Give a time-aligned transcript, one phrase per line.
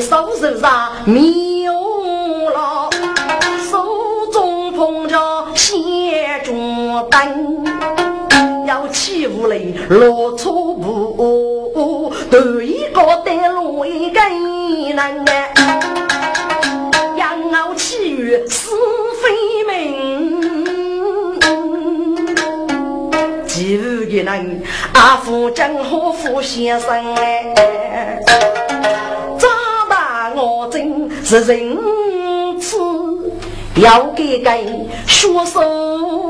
[0.00, 1.72] 手手上妙
[2.54, 2.88] 了，
[3.70, 3.86] 手
[4.32, 6.52] 中捧着仙烛
[7.10, 7.64] 灯，
[8.66, 15.52] 要起屋来落错步，头一个带路一个人哎，
[17.16, 18.16] 扬傲气
[24.10, 24.62] 几个人
[24.92, 27.54] 阿福江河福先生哎。
[30.32, 31.76] 我真是仁
[32.58, 32.78] 慈，
[33.76, 34.66] 要给给
[35.06, 35.60] 学手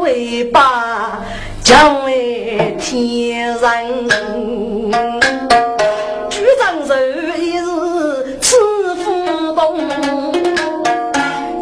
[0.01, 1.21] 为把
[1.63, 4.91] 将为天人。
[6.29, 6.95] 局长手
[7.39, 8.57] 一日吃
[8.97, 9.79] 福东，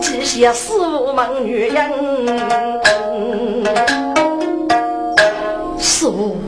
[0.00, 2.88] 记下师傅忙女人。
[6.09, 6.39] 师傅，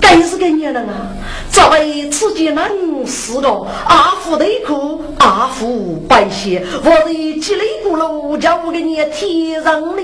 [0.00, 1.12] 该是个女人啊！
[1.50, 3.48] 这位此间人是个
[3.84, 10.02] 阿福的苦，阿福白血，我的积累过了，叫我给你贴上的。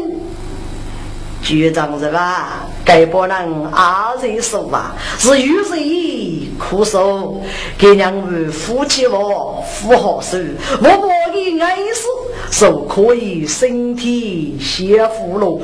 [1.48, 2.66] 局长是吧？
[2.84, 7.40] 该不能阿人说啊，是有人苦受，
[7.78, 10.36] 给两位夫妻我扶好手，
[10.82, 12.06] 我我的爱死，
[12.60, 15.58] 就可以身体先福了。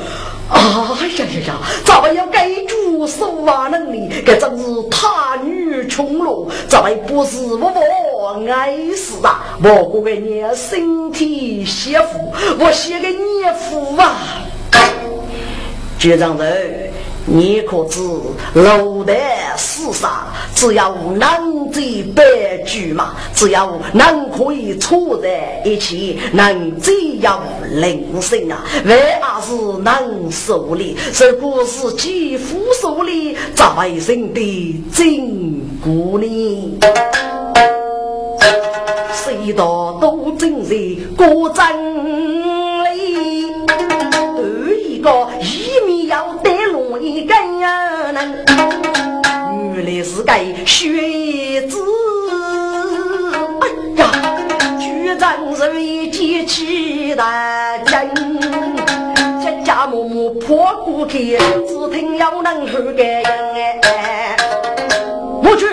[0.48, 1.58] 啊呀呀呀！
[1.84, 6.48] 咱们要该住手啊能力，这真是太女穷了。
[6.66, 7.70] 咱们不是我
[8.16, 9.58] 我爱死啊！
[9.62, 13.18] 我过给你身体先福，我写给你
[13.68, 14.16] 福啊！
[16.04, 16.92] 局长人。
[17.26, 17.98] 你可知
[18.52, 21.80] 楼台世上，只要能者
[22.14, 22.22] 百
[22.66, 26.92] 句嘛，只要能可以处在一起，能这
[27.22, 27.40] 样
[27.80, 36.78] 灵性啊，为而是能受力，如果是肌肤受力，在人的真骨呢？
[39.24, 40.76] 谁道都正在
[41.16, 41.64] 过真
[42.84, 43.46] 理，
[44.36, 45.26] 对一个
[46.14, 46.54] 要得。
[47.00, 48.46] 一个人，
[49.74, 50.32] 原来是个
[50.64, 51.76] 学子。
[53.60, 54.02] 哎呀，
[54.78, 58.40] 局长是一机器大人，
[59.42, 61.36] 家家木木破锅去，
[61.66, 63.24] 只听要能喝个人
[63.82, 64.36] 哎。
[65.42, 65.66] 我去，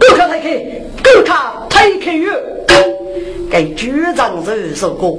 [0.00, 0.58] 狗卡太开，
[1.02, 2.32] 狗卡太开哟。
[3.50, 5.18] 给局长是说过，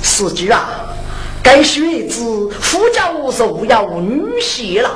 [0.00, 0.87] 司机啊。
[1.42, 4.90] 该学子夫家无受要女婿了，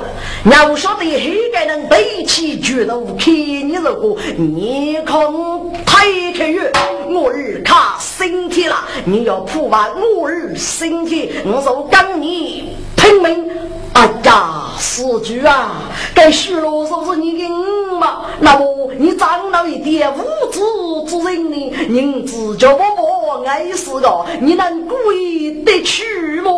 [0.44, 5.18] 要晓得黑个人背起拳头看你这个，你看
[5.86, 6.06] 太
[6.36, 6.70] 可远，
[7.08, 13.48] 我儿卡身体了，你要破坏我儿身体，我就跟你拼命。
[13.94, 15.72] 哎呀，死猪啊！
[16.14, 18.22] 该许了是不是你的五嘛？
[18.40, 20.60] 那么你长了一点无知
[21.08, 21.72] 之人呢？
[21.88, 26.50] 您自叫我我爱死个，你能故意得去吗？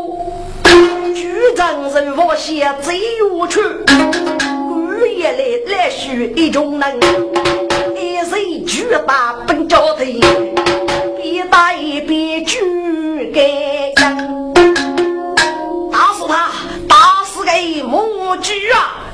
[1.15, 2.91] 局长人我先走
[3.33, 7.01] 我去，半夜来来许一种人，
[7.97, 10.21] 一人巨大本家庭，
[11.23, 14.55] 一打一边举盖章，
[15.93, 16.51] 打死他！
[17.45, 19.05] 给母鸡啊！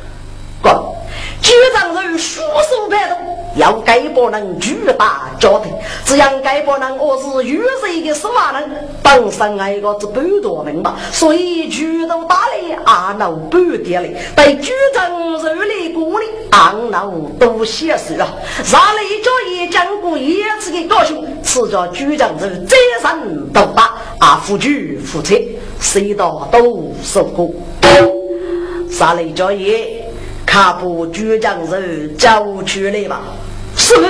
[0.62, 0.94] 哥！
[1.42, 3.16] 局长人束手排动，
[3.56, 5.72] 要该不能巨大家庭，
[6.04, 15.10] 只要该不能我是玉石的什么人，本身挨个是半多名吧，所以局都打来阿闹半点嘞，被局长
[15.42, 18.28] 人来过的阿闹多些事啊，
[18.62, 23.18] 上来一脚也讲过一次的高兴，此叫局长人再三
[23.50, 27.50] 斗打，阿夫局夫妻谁到都受过。
[28.90, 30.04] 杀了叫爷，
[30.44, 33.22] 卡布局长人叫出来吧。
[33.76, 34.02] 师傅，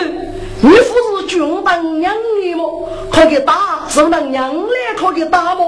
[0.61, 2.65] 你不是军当娘的吗？
[3.11, 5.61] 可以打，是能娘来可以打吗？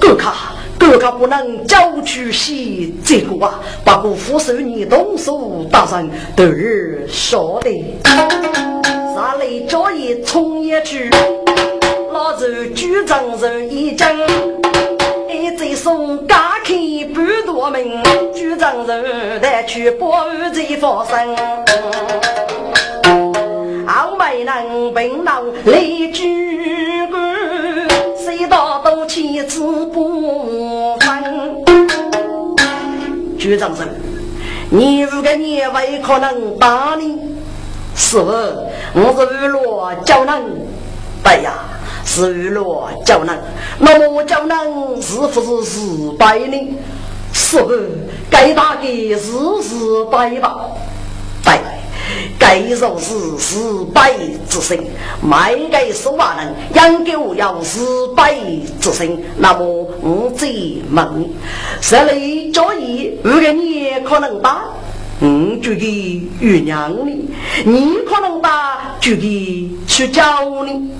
[0.00, 3.60] 够卡，哥可不能交出西这个啊！
[3.84, 7.70] 不过扶手你动手打人，都是说的。
[9.14, 11.08] 啥来找一冲也去，
[12.12, 14.14] 老子举长人一将，
[15.56, 16.74] 再送家开
[17.14, 17.82] 半多门，
[18.34, 21.36] 举长人带去保这发生。
[23.86, 25.80] 好没能病老来
[26.12, 27.34] 举官，
[28.18, 31.64] 谁道都妻子不分。
[33.38, 33.88] 局长人，
[34.70, 37.18] 你五个年为可能打你？
[37.94, 38.30] 是不？
[38.94, 40.42] 我是娱乐胶囊，
[41.22, 41.52] 对呀，
[42.06, 43.36] 是娱乐胶囊。
[43.78, 44.58] 那么我胶囊
[45.02, 46.56] 是不是失败呢？
[47.34, 47.70] 是不？
[48.30, 49.20] 该打的是
[49.62, 50.56] 失败吧？
[51.44, 51.58] 对，
[52.38, 53.56] 该说是失
[53.92, 54.14] 败
[54.48, 54.78] 之身。
[55.20, 57.80] 卖给十万人，养狗要失
[58.16, 58.34] 败
[58.80, 59.22] 之身。
[59.36, 59.64] 那么
[60.00, 60.48] 我再
[60.90, 61.30] 问，
[61.80, 64.62] 这里交易五个你可能打？
[65.20, 67.30] 嗯，就给原谅你，
[67.64, 70.90] 你可能把就给去教你。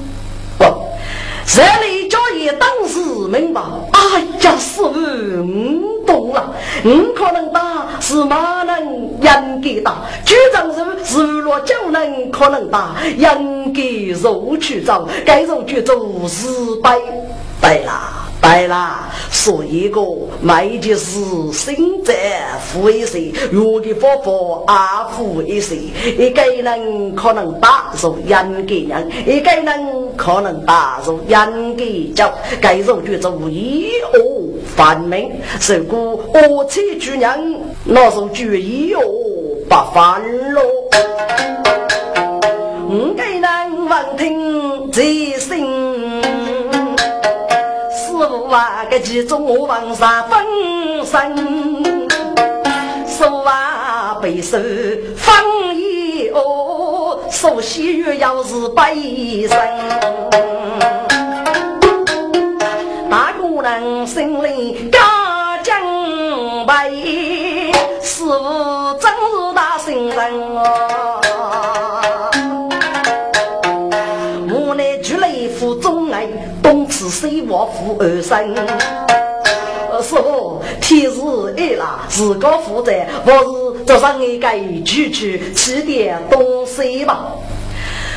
[1.47, 2.99] 这里教也当时
[3.29, 3.61] 明白。
[3.93, 6.53] 哎呀，师傅，你懂了。
[6.83, 8.77] 你可能打是马能
[9.21, 15.97] 人给打，局长是是若就能可能打，人给肉去找，该肉去做
[16.29, 16.47] 失
[16.83, 16.99] 败。
[17.61, 18.26] 对啦。
[18.47, 20.01] 对啦，说一个
[20.41, 21.19] 卖的是
[21.53, 22.15] 心在
[22.61, 25.75] 富一些，有的婆婆阿富一些，
[26.17, 35.29] 一个人可能打入人给人，一个人可能打入人给脚，该种就做以恶反明，
[35.67, 39.03] 如果恶妻主人，那种就以恶
[39.69, 40.23] 不反
[40.53, 40.61] 喽。
[42.89, 45.76] 五个人闻听这声。
[48.49, 50.47] 哇个几中我往上分
[51.05, 51.37] 身，
[53.07, 54.57] 手啊背手
[55.17, 55.35] 放
[55.75, 59.59] 一哦，手西月要是背身，
[63.11, 65.81] 大姑娘心里家将
[66.67, 71.21] 背，师傅真是大心人哦。
[76.89, 78.55] 此谁我负二生？
[80.03, 81.19] 师傅，天时
[81.57, 82.93] 一啦，自个负责，
[83.25, 87.33] 我是早上应该去去吃点东西吧。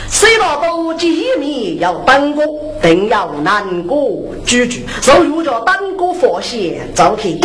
[0.09, 2.43] 谁老都见面要等过，
[2.81, 4.09] 定要难过
[4.45, 7.39] 拒绝，所以叫等过发现早去。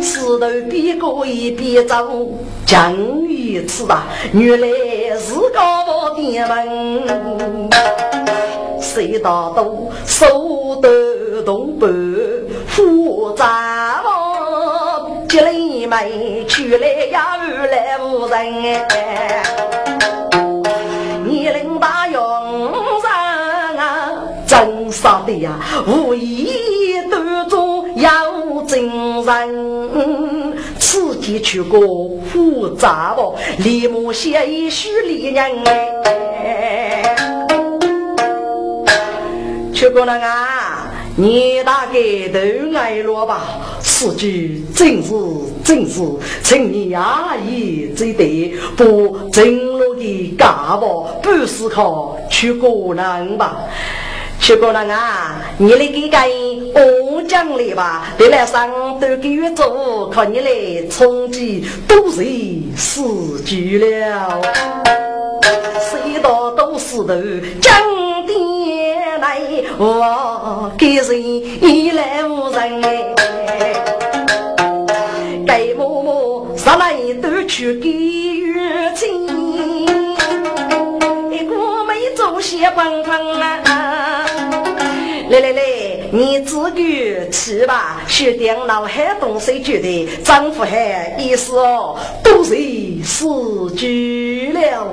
[0.00, 2.28] 石头边过一边走，
[2.64, 2.96] 讲
[3.28, 4.66] 一次啊，原来
[5.18, 8.13] 是个店门。
[8.94, 11.90] 谁大都手得动半，
[12.68, 15.10] 复杂么？
[15.28, 15.50] 结了
[15.88, 17.36] 媒去来呀，
[17.72, 18.52] 来无人。
[21.24, 24.12] 年龄大用人啊，
[24.46, 25.58] 真傻的呀，
[25.88, 28.08] 无意当中要
[28.68, 30.54] 精神。
[30.78, 31.80] 此地去过
[32.30, 33.34] 复杂么？
[33.58, 37.16] 立马写一书里人哎。
[39.74, 43.40] 去过了啊，你大概都爱了吧？
[43.80, 45.12] 此句真是
[45.64, 46.00] 真是，
[46.44, 50.86] 请你阿姨最对，不正路的嘎巴，
[51.20, 53.56] 不思考去过了吧？
[54.38, 56.18] 去过了啊，你来给个
[56.74, 62.22] 我奖励吧，得来上都给月做，靠你来冲击，都是
[62.76, 64.40] 死局了，
[65.80, 67.12] 谁道都是头
[68.34, 69.26] 讲的。
[69.78, 73.14] 我给人依赖无人哎，
[75.46, 79.08] 给嬷嬷上来都去给月钱，
[81.30, 84.24] 一个没做些帮帮啊！
[85.30, 85.62] 来来来，
[86.14, 92.54] 你自己吃吧，学点脑海东西觉得丈夫还意思哦，都是
[93.02, 93.26] 死
[93.74, 94.86] 去了，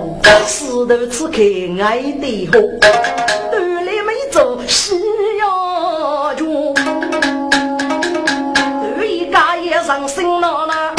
[0.47, 1.37] 石头此刻
[1.83, 2.57] 爱的好。
[4.31, 4.95] 走西
[5.37, 6.73] 呀军，
[8.97, 10.95] 二一家也上心了啦。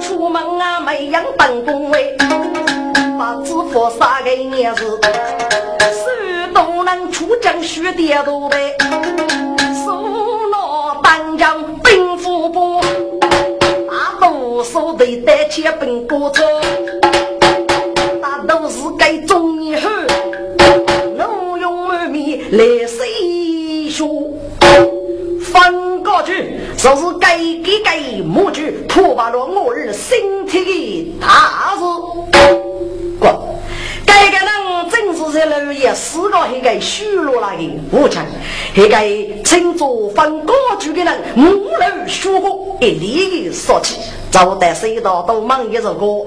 [0.00, 2.16] 出门啊没样办公位，
[3.18, 5.00] 把支付撒给娘子，
[7.10, 8.76] 出将学点多呗。
[9.84, 10.02] 手
[10.50, 12.80] 拿单将兵符簿，
[13.88, 16.44] 大多数得带起本过车，
[18.20, 19.90] 大都是该中以后。
[22.50, 24.06] 来谁说？
[26.76, 31.82] 说是该给该母猪破坏了我儿身体的大事。
[33.20, 33.56] 过，
[34.04, 34.46] 该个人
[35.42, 38.24] 真是在楼也四个那个虚弱了的武强，
[38.74, 43.98] 那个乘坐分高举的人木楼学过一力的说起，
[44.30, 46.24] 走在隧道都忙一首歌，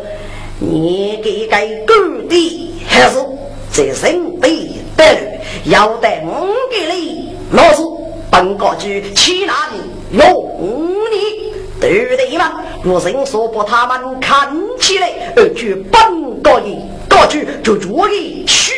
[0.60, 3.18] 你给该工地还是
[3.72, 5.20] 在身体带路，
[5.66, 7.84] 要带五给你老师
[8.30, 10.52] 本高举去哪里用
[11.10, 11.54] 你？
[11.80, 12.52] 对不对嘛？
[12.86, 16.66] 我人说把他们看起来而去本高的
[17.16, 18.74] 高举就足以取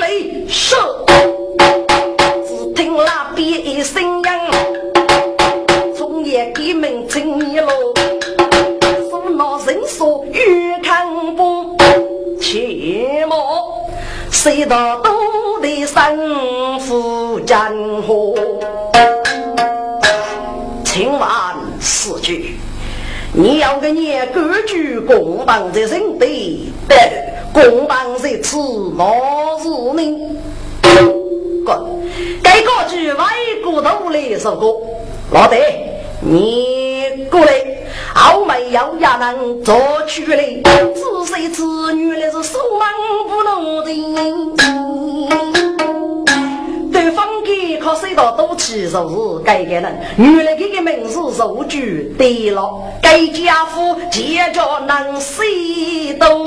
[0.00, 0.76] 雷射。
[2.46, 4.24] 只听那边一声音，
[5.96, 7.66] 从夜给门进了，
[9.10, 11.04] 说那人说欲看
[11.34, 11.76] 不，
[12.40, 13.36] 切莫
[14.30, 18.36] 谁道都得生负战火。
[20.84, 22.54] 听完四句，
[23.36, 26.96] 你要跟你各举公党在身对，对，
[27.52, 28.56] 公党在此
[28.96, 29.12] 老
[29.58, 30.38] 是你。
[31.66, 31.84] 哥，
[32.40, 33.24] 该歌句外
[33.64, 34.72] 国头来首歌，
[35.32, 35.56] 老弟，
[36.20, 37.52] 你过来，
[38.14, 39.74] 后没有也能做
[40.06, 40.44] 出来，
[40.94, 42.88] 子孙子女来是手忙
[43.28, 44.93] 不能的。
[48.14, 56.44] 给靠隧道多起手是该个人，原来这个名字受举对了，该家父接着能谁动？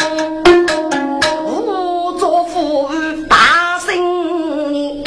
[1.46, 2.90] 无作父
[3.30, 5.04] 大声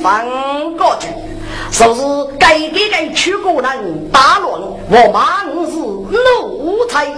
[0.00, 0.24] 放
[0.76, 1.08] 过去，
[1.72, 7.12] 说是该给该去过人打乱，我妈是奴才，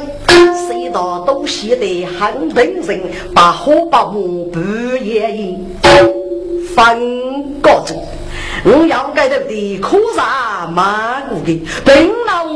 [0.66, 3.00] 谁道都写得很本人，
[3.34, 4.58] 把火把木不
[4.96, 5.76] 也应。
[6.74, 6.98] 翻
[7.60, 7.94] 个子，
[8.64, 12.46] 我要盖的的苦啥蛮古的，本老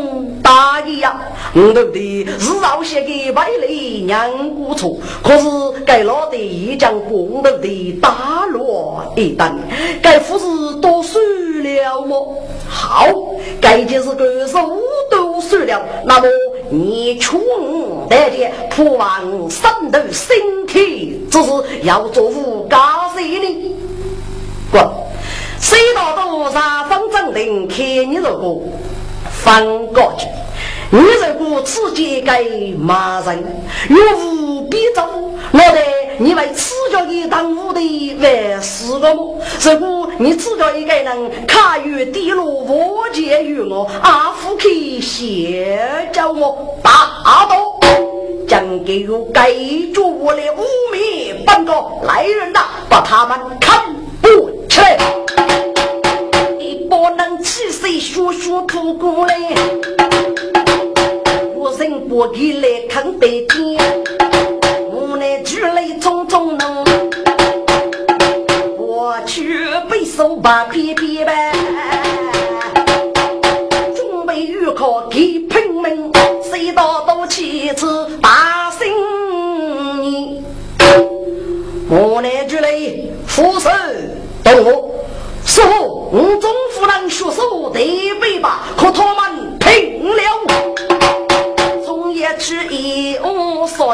[0.43, 1.19] 大一样，
[1.55, 3.69] 我的的是饶些个外来
[4.05, 5.49] 娘古错，可是
[5.85, 9.59] 该老的一将功德的打落一等，
[10.01, 12.43] 该夫子多输了么？
[12.69, 13.09] 好，
[13.61, 14.59] 该就是个手
[15.11, 16.29] 都输了，那么
[16.71, 17.41] 你穷
[18.09, 21.51] 大的破完三头身体，这是
[21.83, 22.79] 要做副高
[23.15, 23.73] 谁呢？
[24.71, 25.07] 过，
[25.61, 28.57] 谁道都上方正定看你这个
[29.31, 30.27] 翻过去，
[30.91, 32.43] 你这个自己该
[32.79, 33.45] 骂人，
[33.89, 35.03] 又无必走，
[35.53, 35.81] 我得
[36.19, 37.81] 你为此家的当务的
[38.21, 39.39] 为死个么？
[39.63, 46.79] 如果你自家一个人卡于低落，我见于我阿夫去协叫我。
[46.83, 47.57] 大刀，
[48.49, 49.53] 将给我盖
[49.93, 53.85] 住我的污蔑半个来人呐，把他们砍
[54.27, 54.67] 不。
[54.69, 54.99] 起来！
[56.59, 59.35] 你不能气势舒舒吐过来，
[61.55, 63.79] 我人不给来看白天，
[64.91, 66.85] 无奈举来种种能，
[68.77, 71.53] 我去背手把皮皮呗，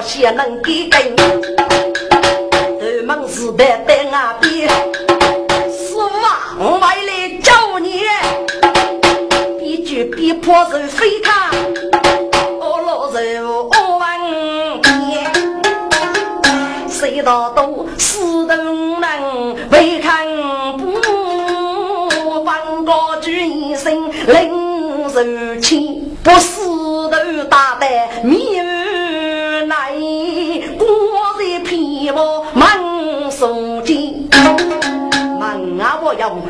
[0.02, 1.21] 些能给根，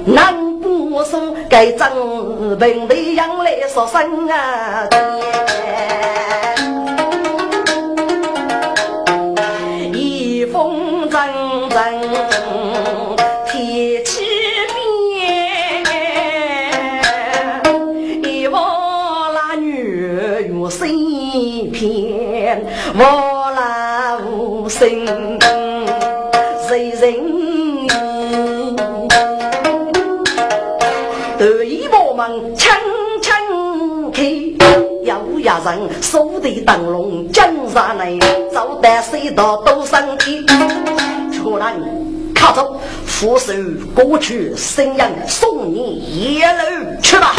[0.04, 1.88] 难不说，该真
[2.58, 4.88] 本的养来说生啊！
[9.92, 11.20] 一风阵
[11.70, 12.02] 阵。
[22.94, 24.88] 我来无声，
[35.64, 38.18] 人手提灯笼江上来，
[38.52, 40.44] 走得谁道都上天。
[41.32, 41.74] 突然
[42.34, 42.76] 卡住，
[43.06, 43.52] 扶手
[43.94, 47.34] 过去，声音送你一路去吧。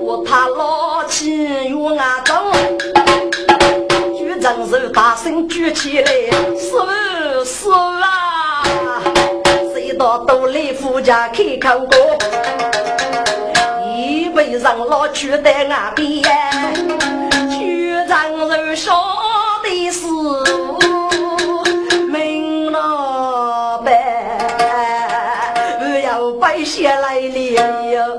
[0.00, 2.36] 我他老起有牙中，
[4.16, 6.04] 举正手大声举起来，
[6.56, 8.62] 师傅师傅啊！
[9.74, 11.96] 谁到都来夫家开口过，
[14.66, 16.24] 上老去在岸边，
[17.48, 18.92] 举正手说
[19.62, 20.04] 的是。
[26.64, 28.18] 下来了，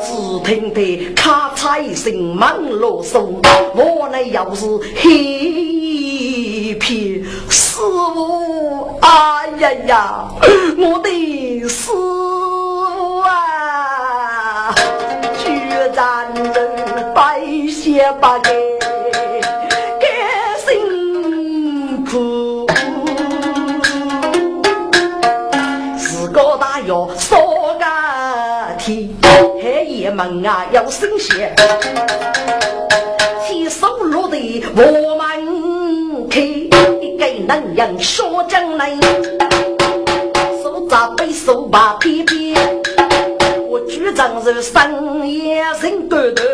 [0.00, 0.12] 只
[0.44, 3.42] 听得咔嚓一声，猛落手，
[3.74, 10.28] 我那又是黑片师傅，哎呀呀，
[10.78, 11.90] 我的师
[16.36, 18.50] 然人白血八个。
[26.86, 27.36] 要烧
[27.80, 27.84] 个
[28.78, 29.08] 天，
[29.60, 31.52] 黑夜门啊要生血，
[33.44, 38.96] 天手落的我们开，一个男人说将来，
[40.62, 42.54] 手扎背手把偏偏，
[43.96, 46.44] 我主张是深夜人骨头，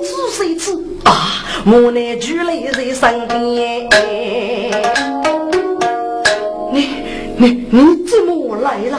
[0.00, 0.72] 仔细吃
[1.04, 3.86] 啊，我那举来在身边，
[6.72, 6.88] 你
[7.36, 8.56] 你你怎么？
[8.62, 8.98] 来了，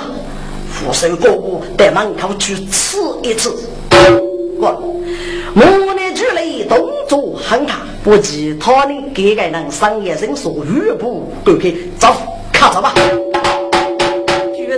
[0.69, 3.51] 扶手哥哥在门口去吃一次。
[4.59, 4.95] 我
[5.55, 12.15] 母女之类动作很大，不及他能给个人商业人所预不够开，走，
[12.53, 12.93] 看着吧。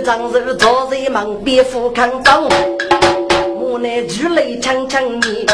[0.08, 2.48] 局长是坐在门边扶看走，
[3.58, 5.44] 母女之类强强你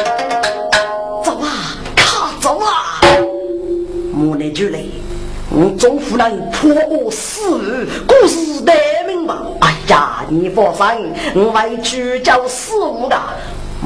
[1.24, 3.02] 走啊，他走啊，
[4.12, 4.86] 母女之类。
[5.50, 7.40] 我总不能破我死，
[8.06, 8.72] 故事得
[9.08, 9.42] 名吧。
[9.60, 13.20] 哎呀，你放心，我会去叫师傅的。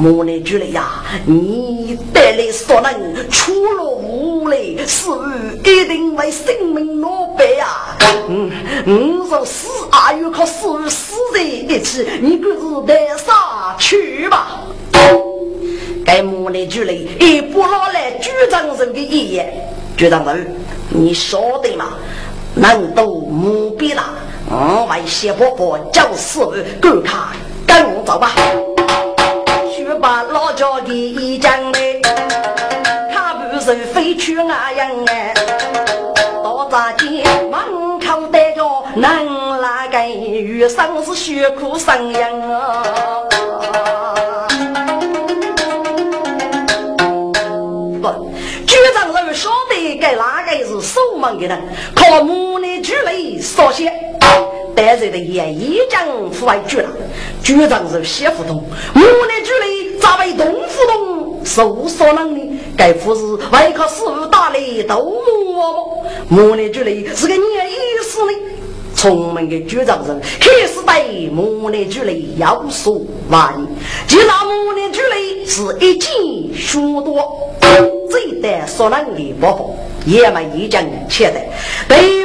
[0.00, 2.92] 莫内主嘞呀，你带来所能
[3.28, 5.20] 除了无嘞，师傅
[5.64, 7.66] 一定为性命落败呀。
[8.28, 14.60] 嗯，我说死啊，又靠师傅死在一起，你可是带啥去吧？
[16.04, 19.42] 该莫内主嘞，一不拿来局长人的意义，
[19.96, 20.54] 局长人。
[20.90, 21.94] 你晓得吗？
[22.54, 24.04] 难道目标了？
[24.48, 27.20] 我为谢伯伯叫师傅观看，
[27.66, 28.30] 跟我走吧。
[30.00, 32.00] 把老家的一将来，
[33.12, 35.34] 他不是飞去那样哎。
[36.42, 42.82] 到大街门口待着，能哪个遇上是血苦生样啊？
[50.00, 51.60] 该哪个是守门的人？
[51.94, 53.92] 靠母女之类所写，
[54.76, 56.88] 但是的也已经腐败绝了。
[57.42, 58.62] 局长是写不通，
[58.94, 59.77] 母女之类
[60.08, 61.44] 咋为东不动？
[61.44, 62.40] 受所能的，
[62.78, 66.04] 该不是外靠师傅打雷都摸摸。
[66.30, 68.32] 母女之类是个念意思的。
[68.94, 72.98] 聪明的局长人开始对母女之类有所
[73.30, 73.66] 怀疑，
[74.06, 76.10] 既然母女之类是一见
[76.54, 77.50] 许多，
[78.10, 79.76] 这一代所能的伯伯。
[80.06, 81.40] 也没一讲切的，
[81.86, 82.24] 北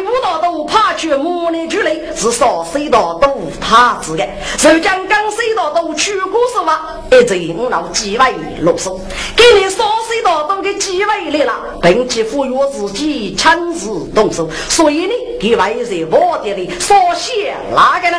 [0.95, 3.27] 去母女之类，是说谁道都
[3.59, 4.27] 他子的。
[4.57, 6.97] 受将刚谁道都去过是吧？
[7.11, 8.99] 一直五老几位落手，
[9.35, 18.17] 给你说谁道都给几位来了，并且赋予自己亲自动手，所以呢，给外人我的里所写哪个呢？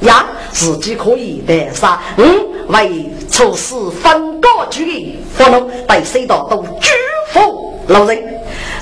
[0.00, 6.92] 呀，自己可以带上，嗯，为处事分高举的活动，对谁道都举
[7.32, 8.35] 服老人。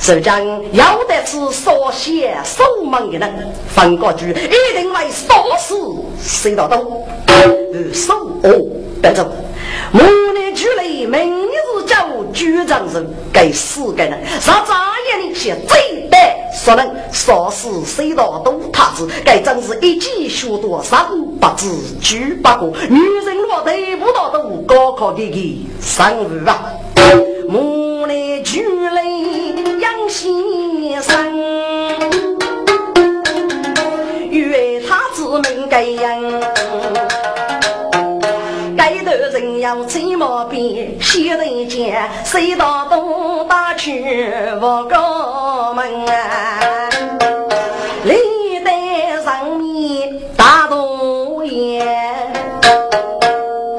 [0.05, 0.39] 浙江
[0.73, 5.75] 要得是所写守门的人，放过去一定会杀死
[6.21, 6.77] 谁到都。
[7.91, 8.53] 守哦，
[9.01, 9.27] 带走！
[9.93, 10.03] 母
[10.37, 21.07] 女之类，明日叫局长人给四个人，啥眨眼的写最代说人杀死谁道都，他子该真是一记学多三
[21.41, 25.37] 八字举八个女人落得不到都高考的个
[25.81, 26.73] 三五啊！
[27.49, 28.61] 母女之
[28.91, 29.35] 类。
[30.07, 31.37] 先生，
[34.31, 36.41] 愿他自命该人，
[38.77, 41.01] 该头人要怎么变？
[41.01, 44.29] 先人间，谁到东大去
[44.61, 46.91] 我高门啊？
[48.05, 51.87] 历代上面大动眼，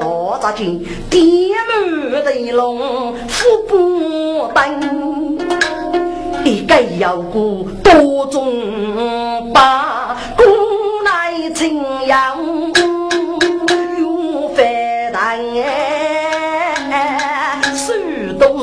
[0.00, 5.38] 多扎金地满的龙，富不登。
[6.44, 10.44] 一个要过多种把古
[11.04, 12.72] 来情扬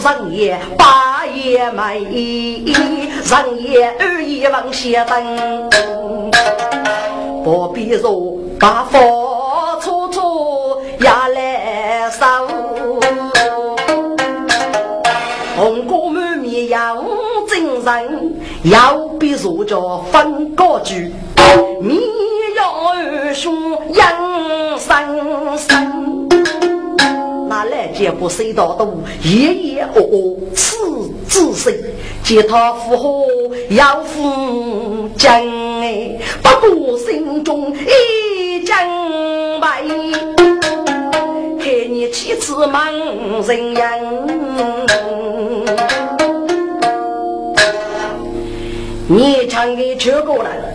[0.03, 5.69] 人也八也美，人也二也往下等，
[7.41, 12.25] 不必说把佛处处压来收，
[15.55, 17.01] 红果满面要
[17.47, 21.13] 精神，要比如叫分高句，
[21.81, 21.97] 面
[22.57, 26.22] 要二兄养生生。
[27.93, 30.75] 见不谁道多，夜夜哦哦吃
[31.27, 31.73] 子孙，
[32.23, 33.23] 见他富豪
[33.69, 35.33] 要富将
[35.81, 38.77] 哎，不过心中一将
[39.59, 39.83] 白，
[41.59, 42.91] 看你妻子忙
[43.47, 43.89] 人样。
[49.07, 50.72] 你唱给全国人。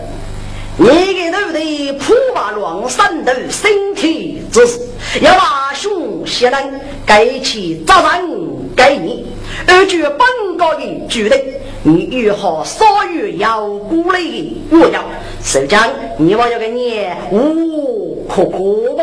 [0.81, 4.79] 你个头的铺马乱山头身体之事，
[5.19, 9.25] 要把兄先人该起责任给你，
[9.67, 15.03] 而据本高的决定，你约好所有要过来的我要，
[15.43, 15.85] 首将
[16.17, 18.95] 你我要给你无可可不？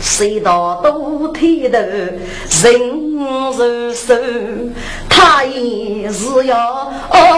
[0.00, 2.18] 谁道都听得人
[3.52, 4.14] 如手，
[5.10, 6.90] 他也是要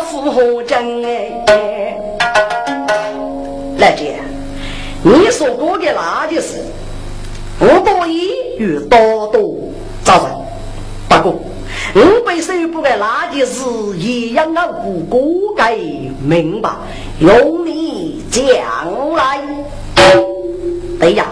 [0.02, 1.44] 符合真哎。
[3.78, 4.20] 来姐，
[5.02, 6.64] 你说过的那件事，
[7.58, 9.70] 我多疑与多多
[10.02, 10.30] 造成。
[11.08, 11.40] 不过，
[11.94, 13.62] 我被收不的那件事，
[13.98, 16.70] 一样的无辜该明白，
[17.20, 18.44] 用你将
[19.12, 19.40] 来。
[20.98, 21.26] 对呀，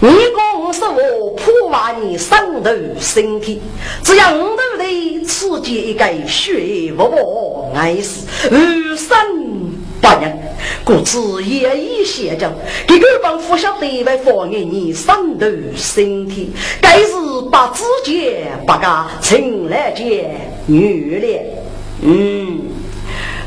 [0.00, 3.62] 你讲是我破坏你伤头身体，
[4.04, 9.71] 只要我头的刺激一个血不破，爱死无生。
[10.02, 10.36] 八年，
[10.84, 12.52] 故此也已写着，
[12.88, 17.12] 给个帮父晓得为放眼你伤头身体，该是
[17.52, 18.34] 把自己
[18.66, 21.26] 把个请来见女的，
[22.02, 22.62] 嗯，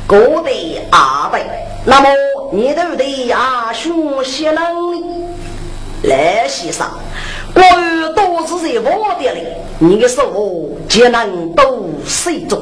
[0.08, 1.44] 哥的阿辈，
[1.84, 2.08] 那么
[2.54, 5.04] 你都得阿兄些能力
[6.04, 6.90] 来先生。
[7.56, 9.42] 我都是在我的里，
[9.80, 12.62] 你的手皆能都水中，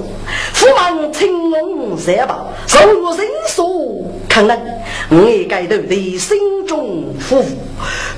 [0.54, 2.80] 父王青龙三宝，受
[3.16, 3.66] 人所
[4.30, 4.58] 看能，
[5.10, 7.46] 我也该头的心中服务，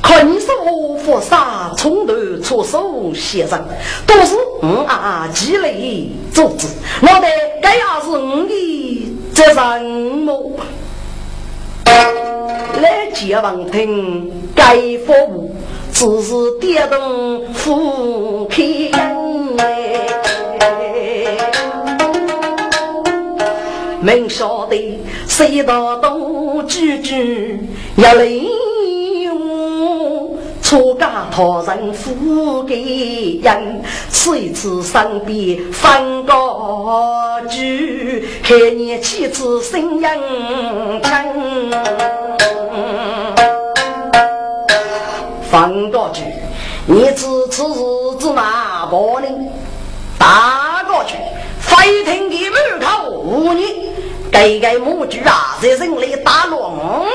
[0.01, 3.65] 看你是何佛杀从头出手先生，
[4.05, 6.67] 都是我啊积累组织，
[7.01, 7.27] 我得
[7.61, 9.83] 该也是我的责任
[10.25, 10.51] 么？
[12.81, 15.55] 来接王听该服务。
[15.95, 20.05] 只是跌动夫妻哎，
[24.01, 27.61] 明晓得谁道都句句
[27.95, 28.45] 要利
[29.21, 36.33] 用，出家讨人富给人，此一次身边分个
[37.49, 40.13] 句，害你妻子心痒
[41.01, 41.71] 疼。
[45.55, 46.21] 放过去，
[46.85, 49.27] 你知此日子哪不呢？
[50.19, 51.15] 打过去，
[51.61, 53.63] 飞腾的门口无你，
[54.29, 56.59] 给给母猪啊，在人类打乱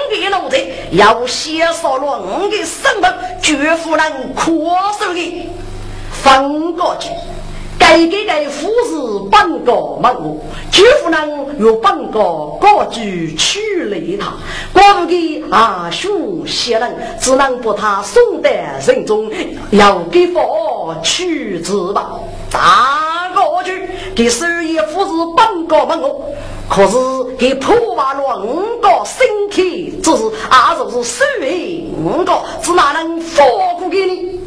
[0.08, 5.50] 的奴才，要先杀乱的身份，绝不能阔手的。
[6.10, 7.10] 放过去。
[7.78, 8.70] 该给给夫
[9.64, 12.18] 个门户，绝不能用本个
[12.60, 14.32] 高举取累他。
[14.72, 18.50] 寡不给阿兄贤人，只能把他送到
[18.86, 19.30] 人中，
[19.70, 22.12] 要给佛取之吧。
[22.50, 26.24] 大过去给收爷夫子本个门我，
[26.68, 26.96] 可是
[27.38, 33.46] 给破坏了五个身体，只是阿就是收爷五个，只哪能放
[33.78, 34.40] 过给你？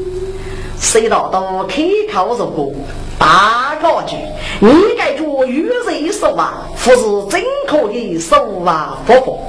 [0.80, 2.72] 谁道都开口如果。
[3.24, 4.18] 大高举，
[4.60, 6.98] 你该做玉人手啊，不是
[7.30, 9.40] 真可以手啊，佛佛。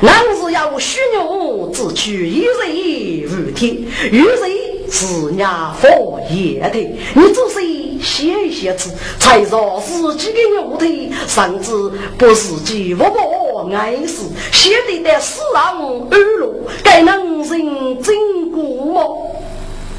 [0.00, 3.76] 男是要虚牛，只取一人无天，
[4.10, 4.50] 玉人
[4.90, 6.80] 是伢佛也的。
[7.14, 11.70] 你只是写一写字，才说自己的牛腿，甚至
[12.18, 15.78] 不是己佛佛爱死，写的在世上
[16.10, 19.00] 二路，该能人真过吗？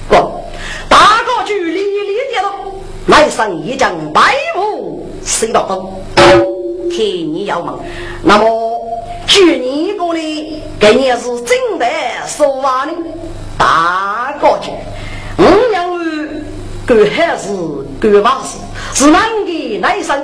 [0.10, 0.16] 不，
[0.90, 2.52] 大高举，离离的了。
[3.08, 4.22] 来上一将白
[4.56, 6.02] 虎谁道东，
[6.90, 7.80] 天你要忙，
[8.24, 8.80] 那么
[9.28, 11.86] 据你过的，给你是真的
[12.26, 12.92] 说话呢？
[13.58, 14.72] 大哥去，
[15.38, 16.30] 我娘儿
[16.86, 17.50] 干还是
[18.00, 18.58] 干瓦事，
[18.94, 20.18] 是哪个来生？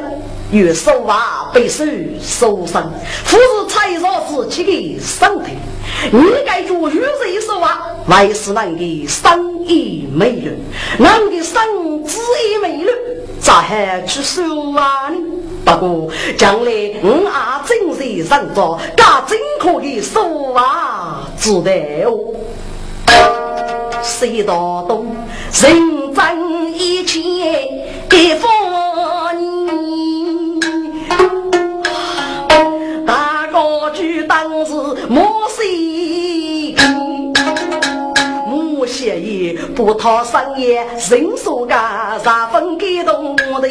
[0.52, 1.86] 越说话被手
[2.22, 2.92] 受伤，
[3.26, 5.52] 不是财少自己的身体。
[6.12, 10.60] 你该做越人说话，还是那个生意美人，
[10.98, 12.20] 那个生子
[12.52, 12.94] 也美人，
[13.40, 15.12] 咋还去收啊？
[15.66, 16.72] 不过将来
[17.04, 21.72] 我也真是上着，那真可以收啊，知道
[22.06, 22.34] 哦。
[24.02, 25.06] 谁道东
[25.52, 27.20] 人争一切
[28.10, 28.50] 给风
[39.80, 41.74] 不讨生业，人说个
[42.22, 43.68] 十分感动的。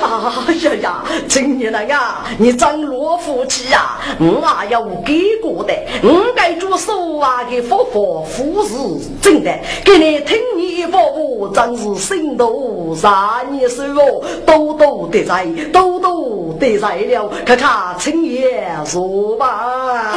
[0.00, 3.98] 哎呀呀，今年来呀，你真落福气呀！
[4.18, 8.74] 我啊要给过的，我该做手啊的佛佛福是
[9.20, 20.14] 真的，给你听你服务，真是心头啥你手哦，多多得在，多多得在了，看看青爷说吧，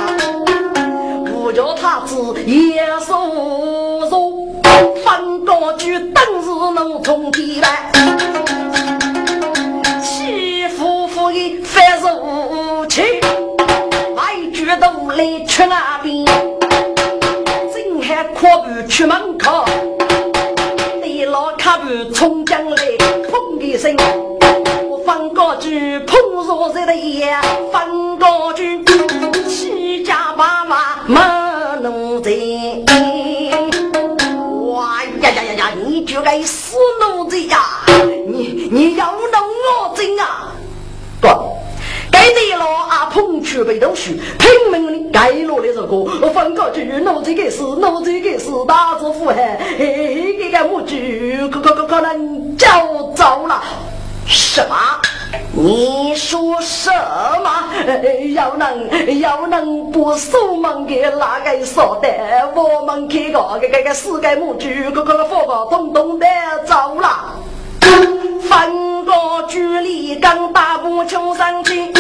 [1.54, 4.32] 叫他子也说说，
[5.04, 7.92] 翻过去等是能从地来。
[11.64, 13.02] 翻入去，
[14.16, 16.26] 外举都来去那边，
[17.74, 19.66] 正还阔步出门口，
[21.02, 22.76] 地老卡步冲进来，
[23.30, 23.96] 砰一声，
[24.90, 27.40] 我翻过去碰着这的眼，
[27.72, 27.88] 翻
[28.18, 28.80] 过去
[30.42, 30.76] 七家八马
[31.06, 31.20] 没
[31.82, 32.32] 能在，
[34.72, 37.60] 哇呀呀呀呀，你就该死奴才呀，
[38.28, 40.52] 你你要弄我真啊！
[41.22, 41.28] 不，
[42.12, 45.98] 该地了阿鹏去被读书，拼命的盖了那首歌。
[46.20, 49.36] 我放过去，脑子给事，脑子给事，大字符嘿，
[49.78, 50.96] 嘿，这个母猪
[51.52, 52.68] 可可可可能叫
[53.16, 53.62] 走了。
[54.26, 54.76] 什么？
[55.54, 56.92] 你说什
[57.44, 57.50] 么？
[58.34, 62.08] 要能要能不守门给哪个说的？
[62.56, 66.26] 我们看个这个个四个母猪，可可个佛个统统的
[66.66, 67.36] 走了。
[68.50, 71.92] 翻过距离刚大步冲上去，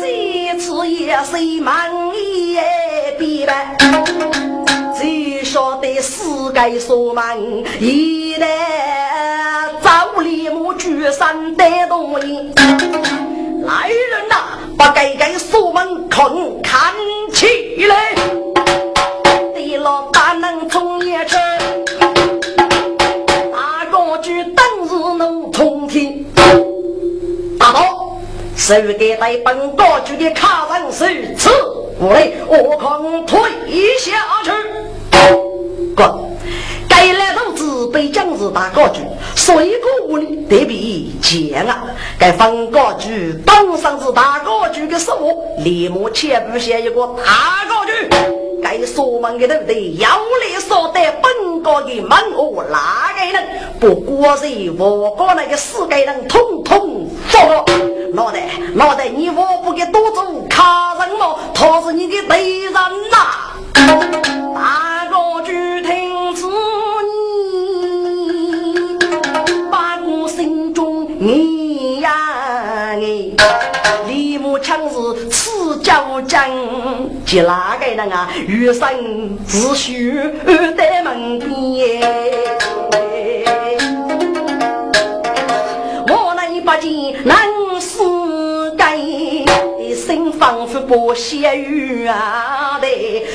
[0.00, 2.58] 这次也是满意
[3.18, 3.76] 必败。
[4.98, 6.22] 只晓得世
[6.54, 7.22] 界锁门，
[7.80, 8.75] 一旦早立马举
[11.10, 12.52] 山带动你。
[13.64, 14.34] 来人呐，
[14.76, 16.92] 把该该锁门坑看
[17.32, 18.14] 起来，
[19.54, 21.36] 地老大能从也去。
[25.52, 26.22] 通天，
[27.58, 28.18] 大刀，
[28.54, 31.06] 谁给带本高举的卡人手
[31.38, 31.48] 此
[31.98, 33.40] 我来，我空退
[33.98, 34.12] 下
[34.44, 34.50] 去。
[35.96, 36.06] 滚！
[36.86, 37.32] 该来
[37.96, 39.00] 被将士打高举，
[39.34, 41.84] 谁个屋里得比强啊？
[42.18, 47.92] 该分高举当上是大高举的手，立马前部写一个大高举。
[48.62, 49.92] 该锁门的对不对？
[49.94, 53.42] 要来锁得本高的门哦，哪个人
[53.80, 54.46] 不过是
[54.78, 57.48] 我国那个四个人统统放
[58.12, 58.38] 老大，
[58.74, 63.16] 老大，你我不给多做卡人了，他是你的敌人呐！
[64.54, 65.48] 大哥就
[65.82, 67.65] 听此言，
[70.26, 72.10] 心中你呀
[72.94, 73.30] 哎。
[74.62, 76.50] 枪是赤脚将，
[77.24, 78.28] 及哪个人啊？
[78.48, 80.18] 余生只需
[80.76, 82.02] 在门边。
[86.08, 86.90] 我那把剑
[87.22, 87.36] 能
[87.80, 88.96] 死盖，
[89.94, 92.88] 心仿佛不血雨啊的，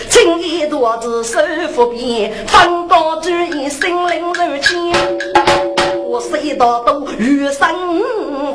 [0.09, 1.39] 青衣多子手
[1.73, 5.40] 扶边，风高举一心灵如剑。
[6.85, 7.67] 都余生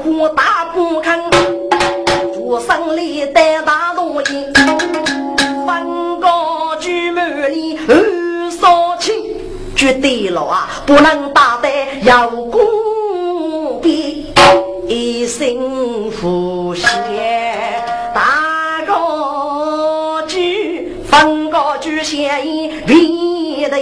[0.03, 1.21] 火大不堪。
[2.38, 4.47] 我生里带大东西，
[5.66, 9.37] 分高举满里二少亲，
[9.75, 10.69] 绝对了啊！
[10.87, 11.69] 不能打得
[12.03, 14.27] 要公平，
[14.87, 16.88] 一心福先
[18.14, 23.81] 大高举，分高举先一别的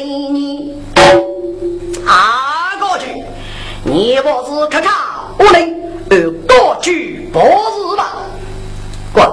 [4.15, 4.93] 你不是看看
[5.37, 5.61] 我能
[6.09, 8.13] 呃高举不是吧？
[9.13, 9.29] 滚！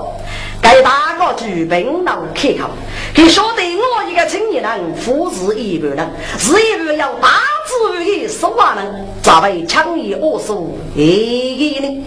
[0.59, 2.67] 该大个举本能开口，
[3.13, 7.27] 给晓得我一个青年人服侍一般人，是一个要大
[7.67, 10.79] 智慧的说话人，咋会轻易恶术？
[10.95, 12.03] 一个呢？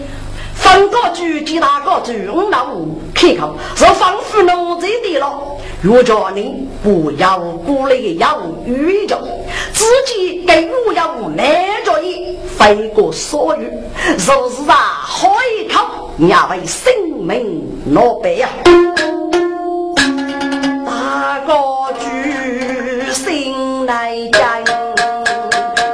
[0.64, 2.68] 分个主见，大个主，我老
[3.14, 5.42] 开口是吩咐奴才的了。
[5.82, 9.20] 如叫你不要过来，要遇着
[9.74, 11.46] 自己给五我要难
[11.84, 13.62] 着你，飞过所有，
[14.26, 15.02] 若是啊？
[15.06, 18.48] 喝一口，也为生命落白呀！
[20.86, 21.52] 大个
[22.00, 24.42] 主心内间，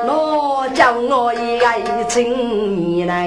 [0.07, 2.90] 我叫我也爱情。
[3.11, 3.27] 今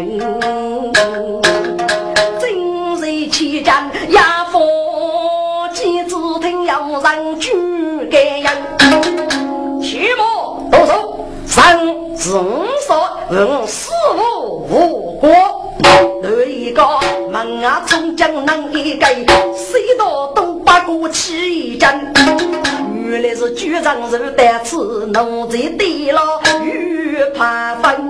[3.01, 4.17] 日起家也
[4.49, 4.57] 福
[5.73, 7.51] 气，只听要人举
[8.09, 8.47] 盖人。
[9.81, 10.23] 起码
[10.71, 11.77] 多少三
[12.15, 15.29] 十五十人，十五五过。
[16.21, 16.81] 另一个
[17.29, 19.05] 门啊，从江南一街，
[19.53, 21.79] 谁到都不过起一。
[23.05, 26.21] 原来是举重如担子，弄在地了
[26.63, 28.09] 遇盘风。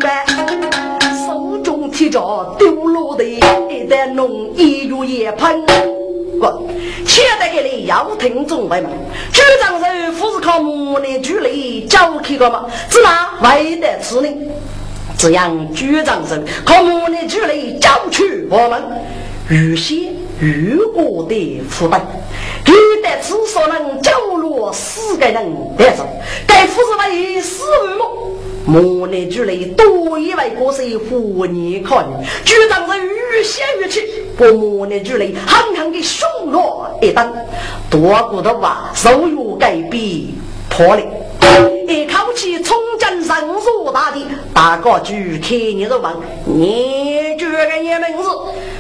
[2.57, 5.63] 丢落的，一旦弄一月也喷。
[7.05, 8.89] 现在给你要听众位嘛？
[9.31, 12.65] 局长是不是靠磨练距离教去的嘛？
[12.89, 14.27] 只拿为得吃呢？
[15.17, 18.81] 这样局长是靠磨练距离教去我们
[19.49, 22.01] 预先预过的负担，
[22.65, 26.05] 给得吃所能教落四个人得走，
[26.47, 27.63] 该不是为死
[27.97, 28.05] 么？
[28.65, 32.05] 莫内之内多一位国师护你看，
[32.45, 34.01] 局长是愈陷愈气，
[34.37, 37.33] 不莫内之内狠狠的凶落一等，
[37.89, 40.27] 多过的话手有改变
[40.69, 41.01] 破了，
[41.87, 46.13] 一口气冲进神入大地，大哥举开你的问，
[46.45, 48.29] 你这个你名字，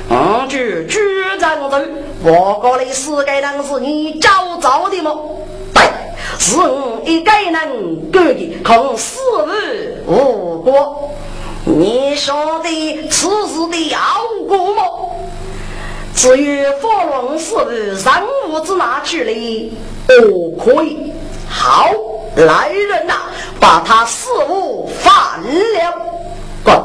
[0.09, 0.99] 嗯，局局
[1.39, 1.91] 长是
[2.23, 4.29] 我过来是该当是你教
[4.61, 5.11] 造的吗？
[5.73, 5.83] 对
[6.39, 9.19] 是我一个人干的，恐死
[10.05, 11.11] 无无果。
[11.65, 13.99] 你晓得此事的要
[14.47, 14.83] 果吗？
[16.15, 17.97] 至于佛龙寺的人
[18.47, 19.31] 物之哪去了？
[20.09, 21.11] 哦，可以。
[21.49, 21.89] 好，
[22.35, 23.13] 来人呐，
[23.59, 25.93] 把他事物犯了。
[26.63, 26.75] 滚！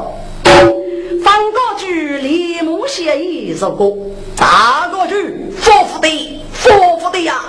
[1.21, 3.93] 方高举立木写一首歌，
[4.35, 7.41] 大高举，佛福的，佛福的呀！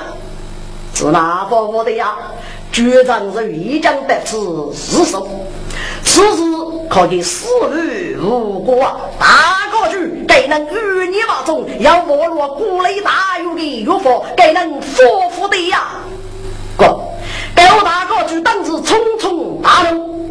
[1.00, 2.14] 是哪方我的呀？
[2.70, 5.26] 局长是一将得此死手，
[6.04, 6.42] 此事
[6.90, 8.98] 可以死于无辜啊！
[9.18, 9.26] 大
[9.72, 15.84] 高举，该能与你马中要没落古雷大有的药方，该能说服的呀！
[16.76, 16.84] 哥，
[17.54, 20.28] 高大高举当时匆匆大怒，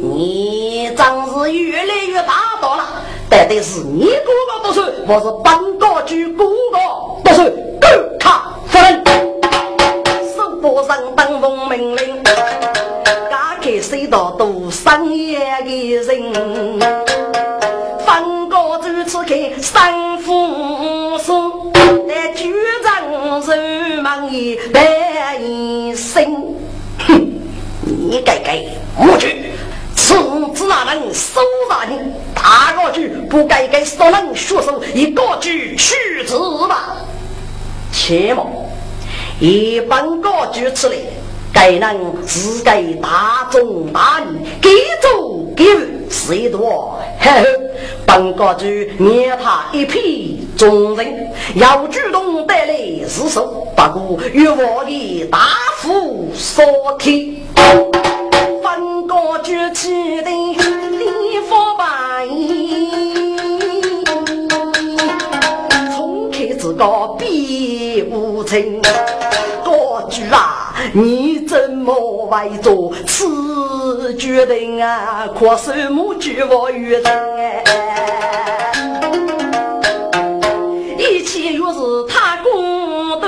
[0.00, 2.86] 你真是越来越霸道了，
[3.28, 6.44] 但得是你哥哥不是，我是本高举哥
[33.32, 36.36] 不该给少人学手，一个句去子
[36.68, 36.98] 吧，
[37.90, 38.70] 切莫。
[39.40, 40.96] 一般高举出来，
[41.50, 44.24] 该人是给大众大义，
[44.60, 44.68] 给
[45.00, 45.64] 足给
[46.10, 47.00] 是一多。
[47.18, 47.46] 呵呵，
[48.04, 52.74] 本高举灭他一批众人，要主动带来
[53.08, 55.38] 自首，不过与我的大
[55.78, 56.62] 夫所
[56.98, 57.44] 提。
[58.62, 62.26] 本高举起的礼佛拜，
[66.72, 68.80] 个必无情。
[70.10, 71.94] 主啊，你怎么
[72.26, 75.26] 会做此决定啊？
[75.34, 77.02] 可是母举我于人
[80.98, 81.78] 一切若是
[82.12, 83.26] 他公道，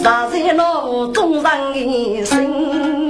[0.00, 3.08] 杀在了众人的心。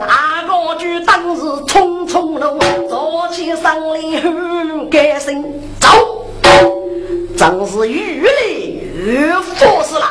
[0.00, 2.58] 大高举当时匆匆路，
[2.88, 4.00] 早起上来
[4.92, 5.42] 干心
[5.80, 6.28] 走。
[7.34, 8.42] 真是越来
[9.04, 10.04] 越佛事了。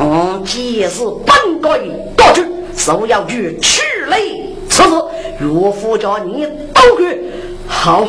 [0.00, 1.78] 嗯，既是本该
[2.16, 2.44] 高举，
[2.74, 4.54] 就要去取雷。
[4.68, 4.90] 此事
[5.40, 7.20] 岳父叫你都去。
[7.68, 8.06] 好，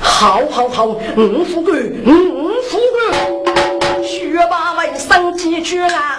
[0.00, 0.86] 好，好，好，
[1.16, 6.18] 五富贵，五富贵，学把为生计去了。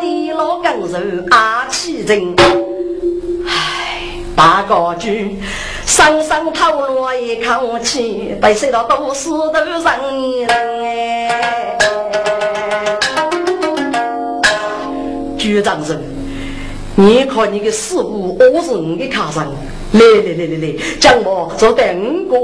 [0.00, 2.34] 地老更人阿气人。
[3.46, 4.00] 唉，
[4.34, 5.36] 大高举。
[5.86, 9.84] 深深透了一口气，被谁到都是都人
[10.84, 11.78] 哎！
[15.38, 16.02] 局长人，
[16.94, 19.52] 你看你的事物，我是你的卡上。
[19.92, 22.36] 来来来来来，将我做五个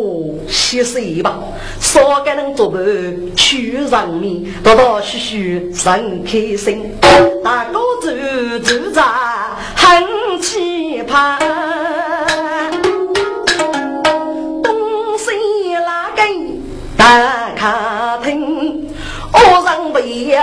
[0.47, 1.37] 洗洗吧，
[1.81, 2.81] 少个人做伴
[3.35, 6.95] 去人民，多多许许人开心。
[7.43, 8.13] 大哥走
[8.63, 9.03] 走着
[9.75, 11.50] 很奇葩。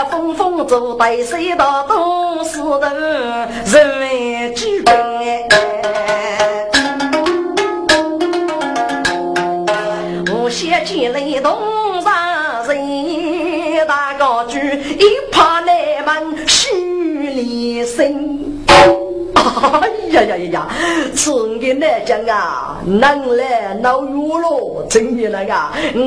[0.10, 4.92] 风风走，带水到东石头，人为举杯。
[10.32, 16.70] 我先进来东上人，大高举，一怕来门须
[17.34, 18.37] 离身。
[19.60, 20.68] 哎呀呀呀呀！
[21.16, 25.54] 此个来讲啊，能来闹药了，真的那个，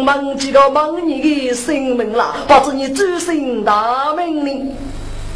[0.05, 4.75] 忘记了忘你的性命了，不知你主心大命令。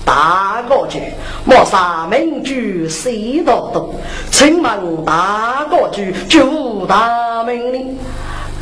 [0.05, 1.01] 大哥举，
[1.45, 3.95] 莫杀名举谁道多？
[4.31, 7.99] 请问大哥举，就大命令。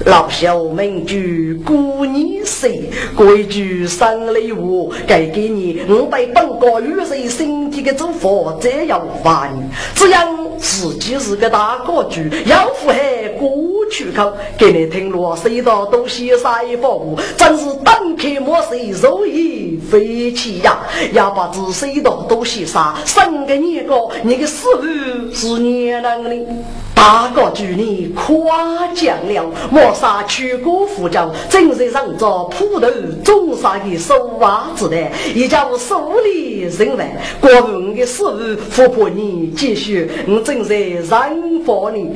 [0.06, 9.52] 老小名句过年岁，规矩生礼物，该给你五百本个玉碎身体的祝福，这样烦。
[9.94, 10.26] 这样
[10.58, 12.94] 自己是个大格局，要符合
[13.38, 13.48] 过
[13.92, 20.78] 去口，给你听罗谁道都写啥一副，真是等开莫谁肉意飞起呀！
[21.12, 26.46] 要把这谁道都写啥，生个你个，你的师傅是年能的。
[26.94, 32.88] 大哥举你夸奖了，莫杀全国副将，正在上着普头
[33.22, 34.96] 中山的手袜子的，
[35.34, 40.78] 一家我手里人来，过问的师傅富婆你继续，我正在
[41.10, 41.30] 让
[41.66, 42.08] 佛你。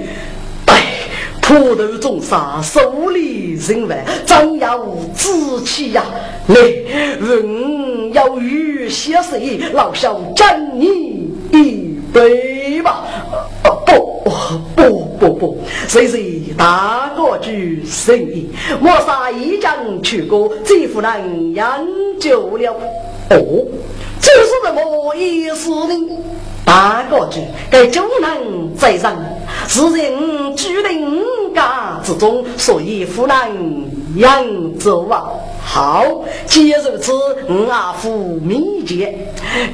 [1.46, 4.84] 哎，普头中山手里人来，真要
[5.14, 5.30] 志
[5.64, 6.04] 气呀！
[6.48, 9.40] 来，人要与先生
[9.72, 13.04] 老小敬你一杯吧。
[13.62, 14.30] 不
[14.74, 18.48] 不不不，谁谁大哥举生意，
[18.80, 21.86] 莫杀一将去过，这夫人养
[22.18, 22.72] 久了。
[23.30, 23.64] 哦，
[24.20, 25.94] 这是什么意思呢？
[26.66, 27.40] 大哥举
[27.70, 29.16] 该就能在上，
[29.68, 33.36] 是人居定家之中，所以夫人
[34.16, 35.24] 扬州啊。
[35.62, 36.04] 好，
[36.46, 37.12] 既如此，
[37.48, 39.14] 我阿父秘诀。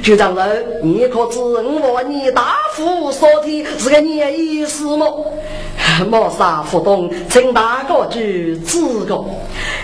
[0.01, 5.33] 局长人，你可知我你大夫所提是个你意思么？
[6.09, 9.23] 莫杀不懂，请大哥去指个。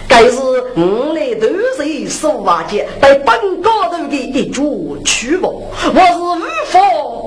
[0.08, 0.38] 该是
[0.76, 1.48] 我来都
[1.78, 6.80] 是手瓦界，在本高头的一株曲木，我是无法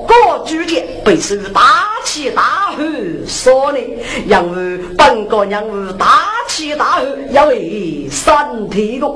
[0.05, 1.61] 过举荐，被受大
[2.03, 2.83] 起大吼
[3.25, 9.07] 所累，因为本高娘为大起大吼，要为三体的。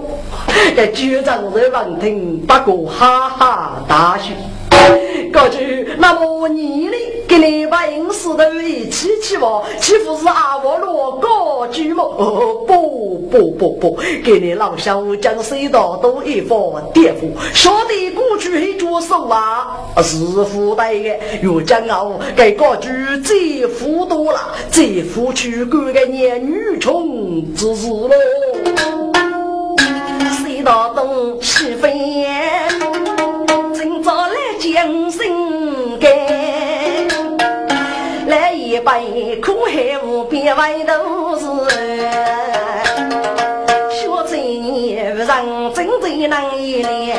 [0.75, 4.31] 这局长在旁听，不过哈哈大笑。
[5.33, 6.47] 过去，那么？
[6.47, 6.66] 你
[8.17, 12.03] 把银石头一起起吧，岂不是阿波罗高举吗？
[12.03, 16.57] 哦，不不不不，给你老小将水道都一方
[16.93, 21.15] 颠覆，晓得过去黑着手啊，是附带的。
[21.41, 22.89] 越将傲，给高举
[23.23, 24.39] 最富多了，
[24.71, 28.09] 最富去干个年女穷之事喽。
[30.41, 32.25] 水道东西飞，
[33.73, 35.46] 今朝来将心
[38.87, 39.01] 百
[39.43, 41.45] 苦海无边为都是，
[43.91, 45.27] 小醉年人
[45.73, 47.17] 真最难一连，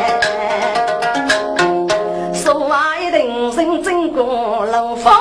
[2.33, 5.12] 说话一定心真过龙凤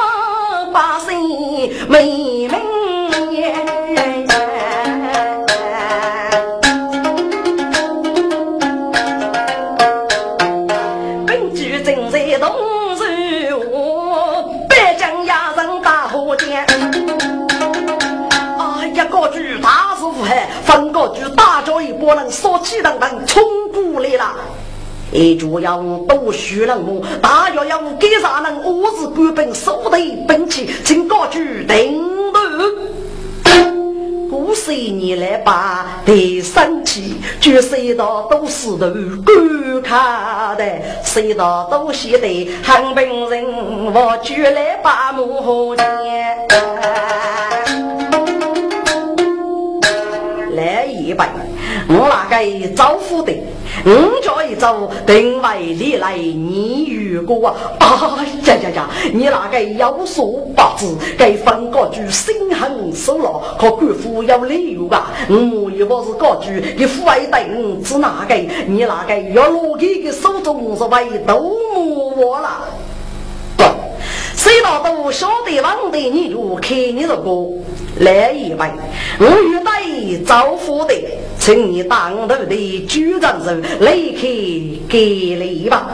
[0.72, 3.77] 把心美美。
[21.36, 23.44] 大叫一波人，杀气腾腾冲
[23.74, 24.36] 过来了。
[25.12, 25.78] 一主要
[26.08, 28.64] 多许人物，大家要给啥人？
[28.64, 31.98] 我是官兵，手提兵器，请高举顶
[32.34, 32.40] 头。
[34.30, 38.78] 不是你来把第三期，就谁道都是头
[39.26, 40.66] 观看的，
[41.04, 43.46] 谁道都写的汉兵人，
[43.94, 45.88] 我就来把幕前。
[51.08, 51.30] 一百，
[51.88, 53.32] 我那个招呼的，
[53.86, 57.48] 我叫一招，定为你来你如果
[57.80, 60.86] 啊，呀呀呀，你那个有所不知，
[61.18, 65.14] 该分个句心狠手辣，可官府有理由啊。
[65.30, 68.36] 我又不是个句，你父爱等是哪个？
[68.68, 71.56] 你那个要落给个手中是为都
[72.18, 72.66] 我了。
[74.84, 77.32] 都晓得王的，你就看你这个
[78.00, 78.72] 来一位，
[79.20, 79.72] 我遇到
[80.26, 80.94] 招呼的，
[81.40, 85.00] 请你当头的局长人来去给
[85.36, 85.90] 礼吧。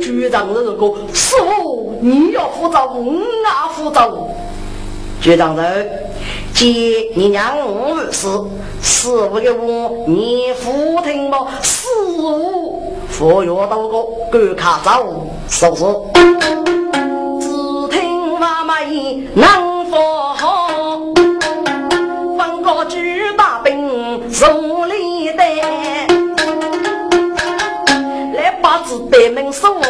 [0.00, 4.28] 局长人说：“师傅，你要负责，我也负责。”
[5.20, 5.88] 局长人，
[6.54, 6.66] 接
[7.14, 8.28] 你娘我是
[8.82, 11.48] 师傅给我，你服听吗？
[11.62, 13.88] 师傅，佛药多
[14.30, 15.84] 个，赶卡走，是不是？
[19.34, 19.96] 能否
[20.34, 20.68] 好？
[22.36, 25.42] 放个巨大兵手里的，
[28.34, 29.80] 来把子白门送，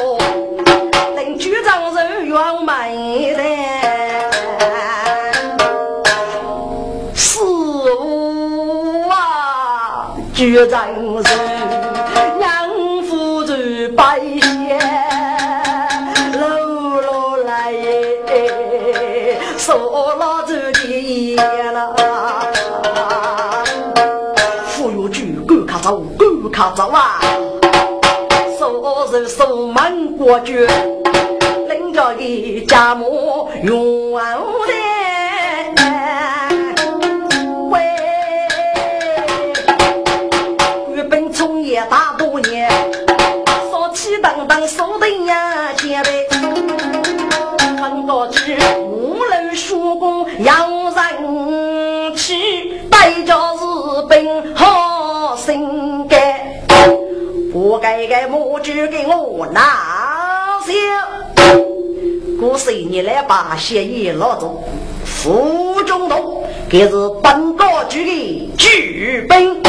[1.15, 3.43] 等局长人员满的。
[7.15, 11.56] 是五啊，局长人。
[26.57, 27.21] 卡走啊！
[28.59, 30.67] 说是送门过去，
[31.69, 34.73] 领着一家母永安的。
[37.69, 37.79] 喂，
[40.95, 42.71] 日本从业大多年，
[43.71, 46.27] 说起等等手的呀，前辈，
[47.83, 50.66] 很多去无论叔公要
[58.07, 60.73] 我该母猪给我拿下，
[62.39, 64.63] 古时你来把协议落住，
[65.05, 69.61] 腹中毒，给是本高举的举本，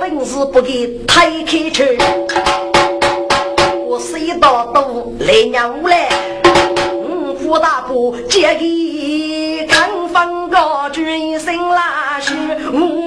[0.00, 1.98] 本事不给太开去，
[3.86, 6.08] 我谁到都来娘来，
[6.94, 12.32] 五虎大步接一看方高举一声拉去
[12.72, 13.05] 我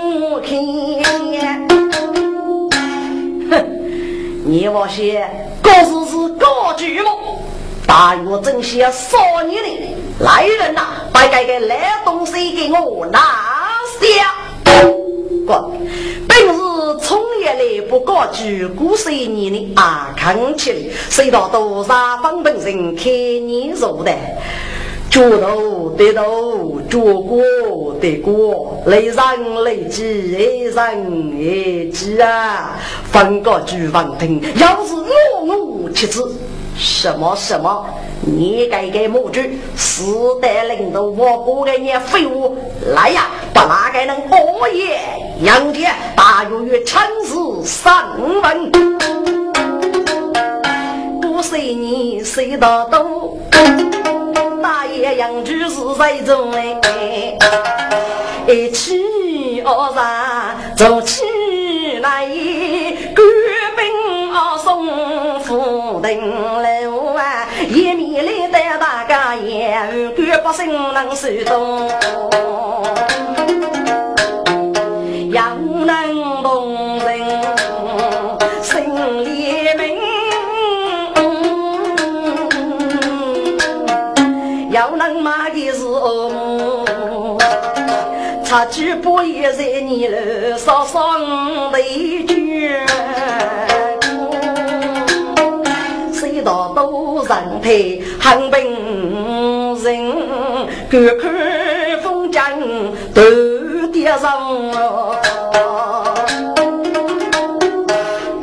[4.50, 5.30] 你我些
[5.62, 7.38] 各自是高举目，
[7.86, 13.20] 大约正些少年的来人呐，把这个烂东西给我拿
[14.02, 14.34] 下！
[15.46, 15.72] 哥，
[16.28, 20.80] 本是从业来不高举，古十年的啊，看起来
[21.12, 24.12] 谁道多少方本人看你入的。
[25.10, 30.04] 脚头得头，脚过得过，雷人雷击，
[30.38, 32.78] 雷人爱击啊！
[33.12, 34.94] 分个举房听，要是
[35.46, 36.24] 我我妻子，
[36.78, 37.86] 什么什么，
[38.22, 39.42] 你该给母猪，
[39.76, 40.04] 死
[40.40, 42.56] 得领导我不给你废物，
[42.94, 45.00] 来呀，把那个能熬夜
[45.42, 47.36] 杨家大约约陈氏
[47.66, 48.72] 三文，
[51.40, 53.40] 不随你谁到都。
[54.62, 57.38] 大爷养猪是在种哎，
[58.46, 61.24] 一起二三走起
[62.02, 62.28] 来，
[63.16, 63.26] 官
[63.78, 71.90] 兵啊送福登楼啊，一面来带大家言，官百姓能受动，
[88.50, 92.80] 插句不也在你了，稍稍的一句，
[96.12, 98.60] 谁道都人配很本
[99.84, 102.42] 人，看看风景
[103.14, 104.52] 都点上。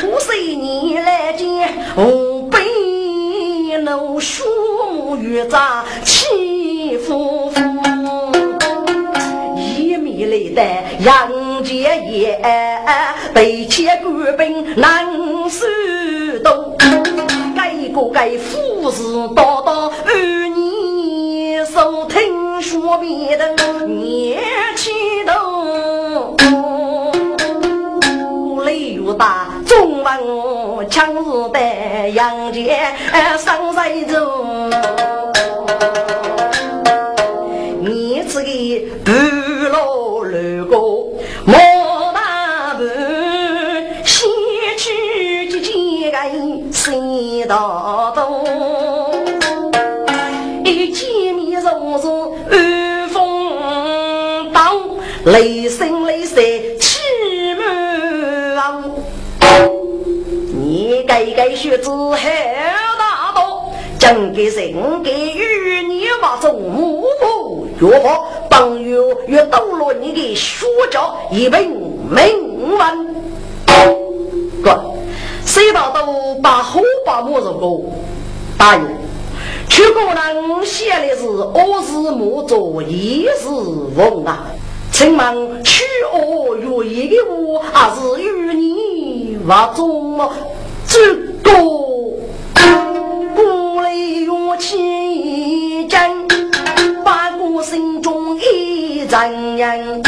[0.04, 4.44] 五十年来见，湖北路树
[4.88, 5.84] 木越长，
[11.06, 12.36] 杨家业，
[13.32, 15.06] 背起官兵难
[15.48, 15.64] 手
[16.42, 16.76] 动，
[17.54, 19.04] 该个该富士
[19.36, 20.12] 道道二
[20.48, 23.54] 年收听说别的
[23.86, 24.42] 年
[24.74, 24.92] 轻
[25.24, 26.36] 动，
[28.48, 32.58] 鼓励越大，中文强日的杨家
[33.38, 34.72] 上在中，
[41.48, 42.82] 莫大步，
[44.04, 44.26] 西
[44.76, 46.18] 去几几个
[46.72, 48.44] 西道东，
[50.64, 52.08] 一见面若是
[52.50, 54.74] 寒风刀，
[55.26, 56.42] 雷声雷声
[56.80, 58.82] 气满
[60.52, 62.16] 你该该学子好
[62.98, 63.70] 大道，
[64.00, 67.06] 讲给人给与你把中母
[67.78, 68.24] 如何？
[68.56, 73.14] 朋友越抖了你的学着一本名文。
[74.62, 74.94] 哥，
[75.44, 77.82] 谁道都把后把莫入过？
[78.56, 78.82] 大爷，
[79.68, 84.46] 去可能写的是我是莫做一是翁啊？
[84.90, 85.84] 请问去
[86.14, 90.18] 我愿意的我，还是与你话中
[90.86, 91.52] 这个
[93.34, 96.26] 不雷勇气真？
[97.04, 98.25] 把我心中
[99.06, 100.02] 一阵人，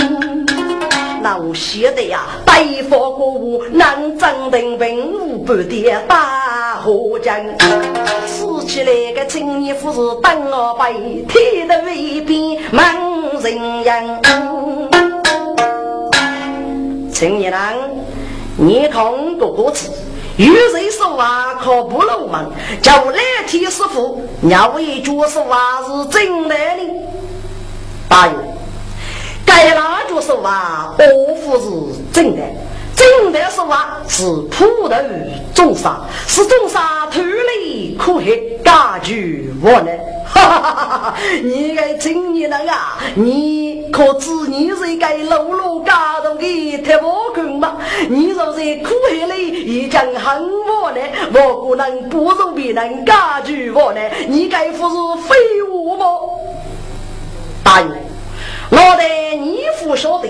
[1.23, 7.37] 那我写的呀，白发过我难整定文武不的大河江，
[8.27, 12.85] 死起来个青年夫子等我背，天的未边忙
[13.41, 14.21] 人样。
[17.13, 17.75] 青年郎，
[18.57, 19.93] 你看个歌词，
[20.39, 22.51] 有人说话可不露门，
[22.83, 26.83] 叫来天师傅，鸟一句说话是真的呢。
[28.09, 28.33] 大爷，
[29.49, 32.43] 该哪句说话，我夫是真的。
[32.95, 34.97] 真的说话是普头
[35.55, 38.25] 重杀，是重杀偷来可害
[38.65, 39.91] 家具我呢？
[40.27, 41.15] 哈哈哈哈哈！
[41.43, 47.79] 你个青年人啊，你可知你是一个落落家中的铁瓦工吗？
[48.09, 51.01] 你若是苦海里已经恨我呢，
[51.33, 54.01] 我可能不如别人家具我呢？
[54.29, 54.95] 你该不是
[55.29, 55.37] 废
[55.71, 56.05] 物吗？
[57.63, 57.87] 大爷。
[58.71, 59.03] 老得
[59.41, 60.29] 你不晓得，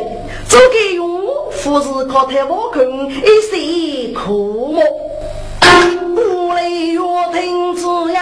[0.49, 1.27] 这个用
[1.63, 4.81] 不是靠太我看一些苦么？
[6.17, 7.01] 屋里月
[7.33, 8.17] 听之音，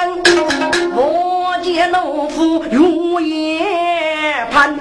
[0.94, 4.74] 我见农夫永远盼。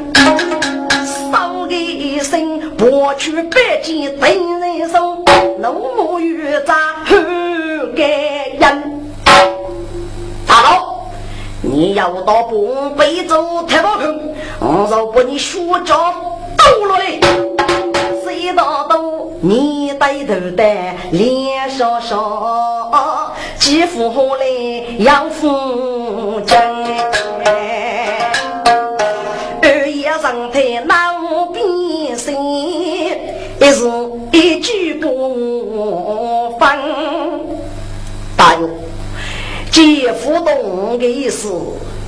[1.31, 5.25] 少一声，博取百计等人送，
[5.59, 6.75] 农牧越杂
[7.05, 7.15] 后
[7.95, 8.07] 感
[8.57, 8.94] 人。
[11.76, 15.93] 你要到东北走太保坑，我若把你学着
[16.55, 17.19] 抖了嘞！
[18.23, 20.63] 谁道都你带头的
[21.11, 26.57] 脸上上，几副好嘞杨夫正，
[29.61, 32.34] 二爷上台闹变心，
[33.59, 33.86] 一时
[34.32, 36.69] 一句不分，
[38.38, 38.69] 大勇。
[39.76, 41.51] 姐夫懂的意思，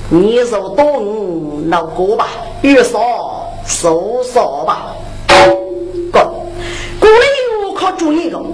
[0.08, 2.26] 你就懂老哥吧，
[2.62, 4.94] 越少少少吧。
[6.10, 6.18] 哥，
[6.98, 7.26] 过来
[7.66, 8.48] 我可注意个，我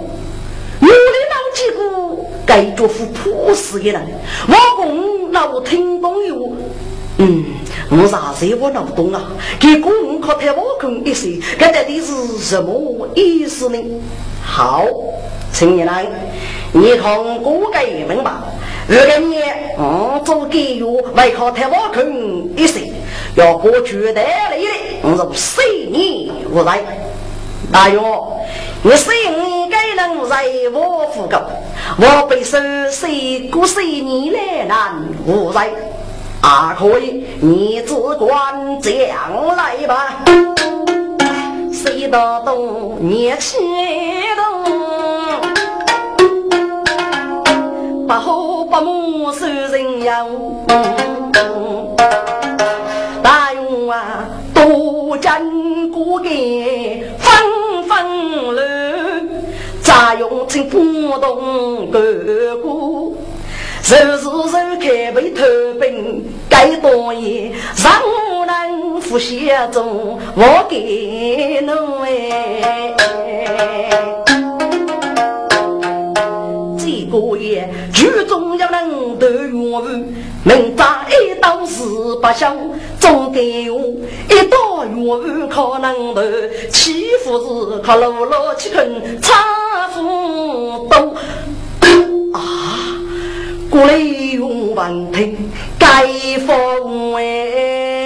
[0.80, 0.88] 的
[1.30, 4.04] 老几个该做副朴实的人，
[4.48, 6.52] 我公老听懂有，
[7.18, 7.44] 嗯，
[7.92, 9.30] 我啥子我闹不懂啊？
[9.60, 13.78] 给公可太我空一些，这到底是什么意思呢？
[14.42, 14.84] 好，
[15.54, 16.06] 青年人，
[16.72, 18.32] 你看我该明白。
[18.88, 19.40] 如果你
[19.78, 22.92] 我做给予为靠太瓦坑一些，
[23.36, 26.80] 要过去得来的，我是十年无来。
[27.72, 28.00] 大约
[28.82, 31.40] 你十年该能在我府高，
[31.98, 32.58] 我被收
[32.90, 33.06] 十
[33.48, 35.68] 过十年来难无来。
[36.40, 38.92] 啊，可以，你只管将
[39.56, 40.24] 来吧。
[41.84, 43.60] 谁道东年轻
[44.36, 44.42] 动。
[48.06, 50.26] 不好不母受人养，
[53.22, 54.24] 大勇啊，
[54.54, 55.30] 多见
[55.90, 56.30] 过个
[57.18, 59.28] 纷纷乱，
[59.82, 62.00] 咋用成不动哥
[62.62, 63.12] 哥？
[63.82, 64.48] 手是手
[64.80, 65.44] 开被偷
[65.78, 67.92] 兵，该多也让
[69.14, 72.92] 我能呼吸中，我给侬哎。
[77.10, 82.52] 过夜，剧中要能得缘分，明扎一刀是不孝，
[82.98, 83.80] 总该用
[84.28, 87.38] 一刀缘分可能得，欺负
[87.70, 89.32] 是靠落落去肯差
[89.94, 91.14] 不多
[92.32, 92.98] 啊！
[93.70, 95.36] 过来用万听
[95.78, 96.04] 该
[96.44, 98.03] 风哎，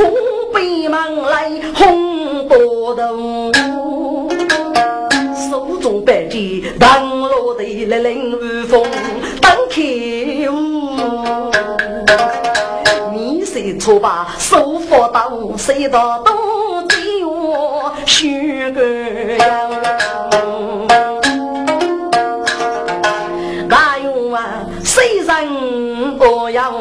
[0.00, 0.06] 可
[0.54, 3.52] 悲忙来红波头。
[5.50, 8.82] 手中白剑，当落地来凌寒风，
[9.42, 9.82] 当开
[10.48, 11.52] 悟。
[13.12, 16.34] 你谁错把手佛刀，谁道东
[16.88, 18.82] 地我虚个
[19.36, 19.70] 样？
[23.68, 26.72] 大勇啊，谁人不要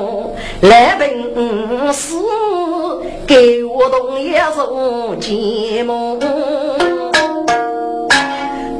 [0.61, 2.15] 来本事？
[3.25, 6.19] 给我动一手剑梦。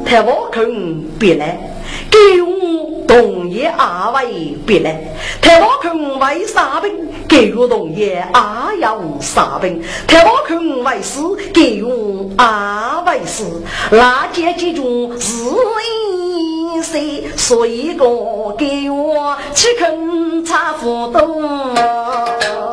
[0.04, 1.58] 太我坑别来，
[2.10, 5.00] 给我同业二位别来。
[5.40, 9.80] 太我看为啥兵，给我同业二要啥兵。
[10.06, 13.44] 太我看为死，给我二为师。
[13.90, 18.04] 那姐记住是一岁，所以个
[18.58, 22.69] 给我去肯差不多。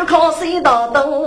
[0.00, 1.26] 落高举靠谁道东？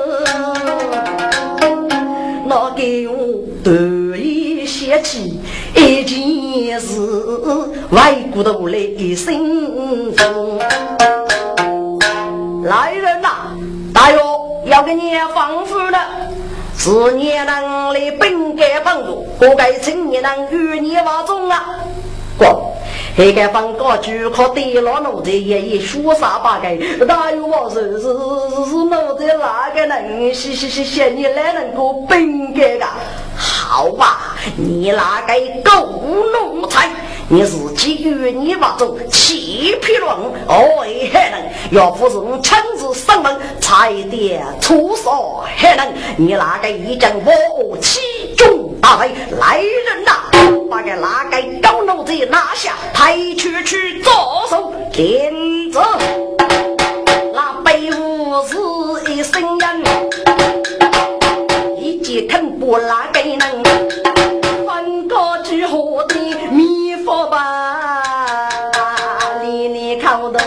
[2.48, 3.16] 那给我
[3.64, 5.40] 得意写起
[5.76, 7.00] 一件事，
[7.92, 8.80] 外骨头来
[9.16, 10.60] 心中。
[12.64, 13.28] 来人呐，
[13.94, 14.18] 大约
[14.66, 16.00] 要给你放富了。
[16.78, 21.64] 是年人来本该帮助，我该青年人与你话中啊。
[22.38, 22.73] 过，
[23.16, 27.06] 黑个放高举靠地老奴才爷爷说啥八个？
[27.06, 32.86] 大有我是是是是奴才哪个能是是是是你来能够本该个。
[33.38, 35.34] 好吧，你哪个
[35.64, 36.04] 狗
[36.34, 36.90] 奴才！
[37.30, 40.12] 你是基于你那种气皮论，
[40.48, 41.40] 哎，还能
[41.72, 48.02] 要不是我亲自上门，差一点出手，还能你那个一将我气
[48.38, 50.12] 中大雷来人呐，
[50.70, 54.12] 把个那个高奴才拿下，抬去去左
[54.50, 55.34] 手点
[55.72, 55.80] 子，
[57.34, 59.58] 那背后是一声音，
[61.80, 63.64] 一记肯不拉个能，
[64.68, 66.16] 翻过去河的
[67.04, 68.02] 佛吧，
[69.42, 70.40] 里里靠的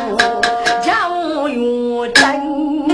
[0.83, 2.89] 叫月真，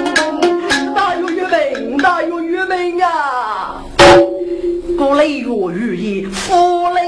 [0.93, 1.47] 大有月
[1.79, 3.83] 明，大有月明啊！
[4.99, 7.03] 古来月语意，富来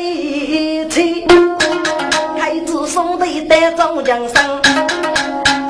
[0.88, 1.02] 财，
[2.38, 4.62] 开子送的带走江山，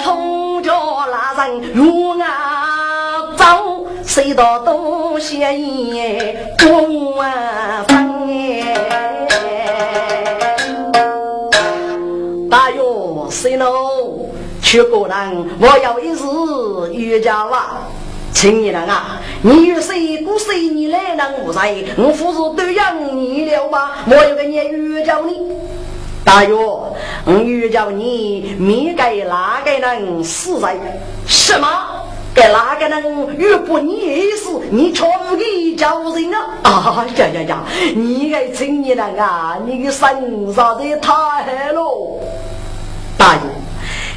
[0.03, 0.71] 通家
[1.07, 7.87] 拉人月啊走，谁道东西也多啊。
[13.35, 13.69] 谁能
[14.63, 15.47] 去过人？
[15.61, 17.79] 我要一日瑜伽哇！
[18.33, 20.69] 青年人啊，你与谁不谁？
[20.69, 21.85] 你来能无谁？
[21.97, 23.91] 我父子都养你了吗？
[24.09, 25.41] 我有个年瑜伽你，
[26.25, 30.77] 大约我瑜伽你，没给哪个人死在？
[31.27, 31.69] 什么？
[32.35, 34.61] 给哪个人越不你死？
[34.71, 36.45] 你错误给叫人啊！
[36.65, 37.65] 啊呀呀呀！
[37.95, 41.13] 你个青年人啊，你的身上的太
[41.45, 41.83] 黑了。
[43.17, 43.41] 大爷，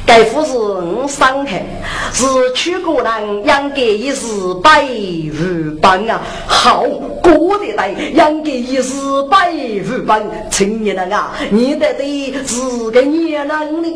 [0.04, 1.64] 该夫是我伤害，
[2.12, 2.24] 是
[2.54, 4.26] 去过人养给一时
[4.62, 6.20] 百日本啊！
[6.46, 6.84] 好
[7.22, 8.96] 过得来，养给一时
[9.30, 13.88] 百日本，青年人啊，你得对是个年人呢。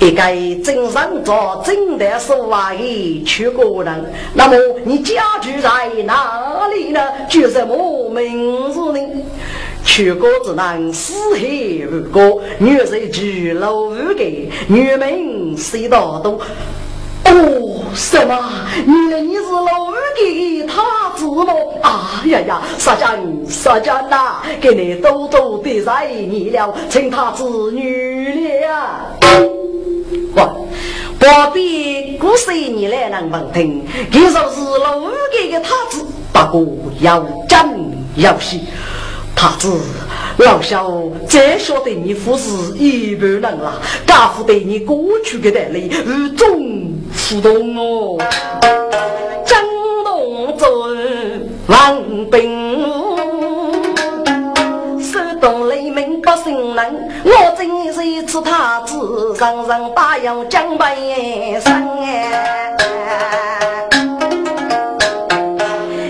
[0.00, 0.22] 一个
[0.62, 7.00] 正上做正的说话的去过人，那么你家住在哪里呢？
[7.28, 9.00] 叫什么名字呢？
[9.88, 11.46] 全国之南，四海
[11.90, 14.24] 无国，女人居楼无盖，
[14.68, 16.38] 女民谁道多？
[17.24, 18.38] 哦，什么？
[18.86, 21.52] 原来你是老五的他子吗？
[21.82, 23.18] 啊呀呀，杀将
[23.48, 29.18] 杀将呐，给你多多的在你了，请他子女了。
[30.36, 30.68] 我
[31.18, 37.58] 不必古时你来能闻听，你说是老五的个他子，不过要真
[38.16, 38.60] 要细。
[39.40, 39.80] 他子
[40.38, 48.18] 老小再晓得你父是一般人了，家父对你过去的待遇与众不同哦。
[49.46, 49.62] 江
[50.04, 52.84] 东尊王兵，
[55.00, 58.96] 手动雷鸣不姓人，我真是一次他子，
[59.38, 61.88] 人人把用江北生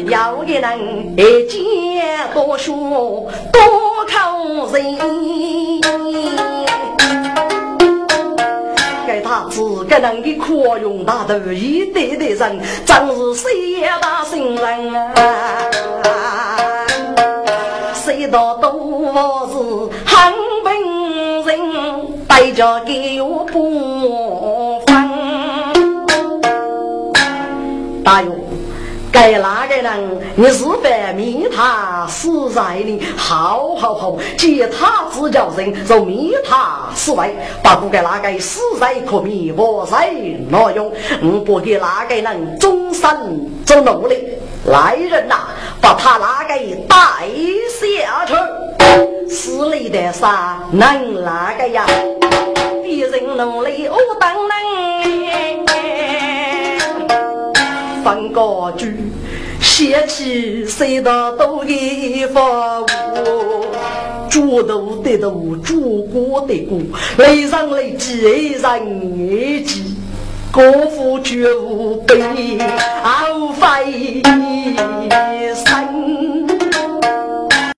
[0.07, 1.61] 有的人一见
[2.49, 2.75] 多说
[3.53, 3.61] 多
[4.09, 4.97] 口人，
[9.07, 16.87] 给他自个人的宽容大度一对的人，真是谁也大心人啊！
[17.93, 18.71] 谁道都
[19.49, 19.53] 是
[20.07, 20.33] 很
[20.65, 20.75] 本
[21.45, 21.61] 人，
[22.27, 25.11] 大家给我不分，
[28.03, 28.48] 大勇。
[29.11, 37.31] 该那个人，你是白米他死在里，好好好，借他之教人，就米他死外，
[37.63, 40.11] 把不给那个死在可米，我在
[40.51, 40.93] 挪用，
[41.23, 43.11] 我不给那个人终身
[43.65, 44.17] 做奴隶。
[44.67, 45.37] 来人呐，
[45.81, 46.55] 把他那个
[46.87, 46.97] 带
[47.81, 51.87] 下去，死里的啥能那个呀？
[52.83, 54.88] 别人奴隶我当能。
[58.09, 58.41] 分家
[58.75, 58.97] 具，
[59.61, 62.43] 嫌起谁家都嫌烦。
[64.31, 64.75] 住的
[65.19, 65.31] 的
[65.63, 66.79] 住，过的过，
[67.19, 69.95] 雷上楼下的人挤。
[70.51, 72.59] 功夫绝无悲，
[73.03, 73.49] 后
[75.55, 76.18] 生。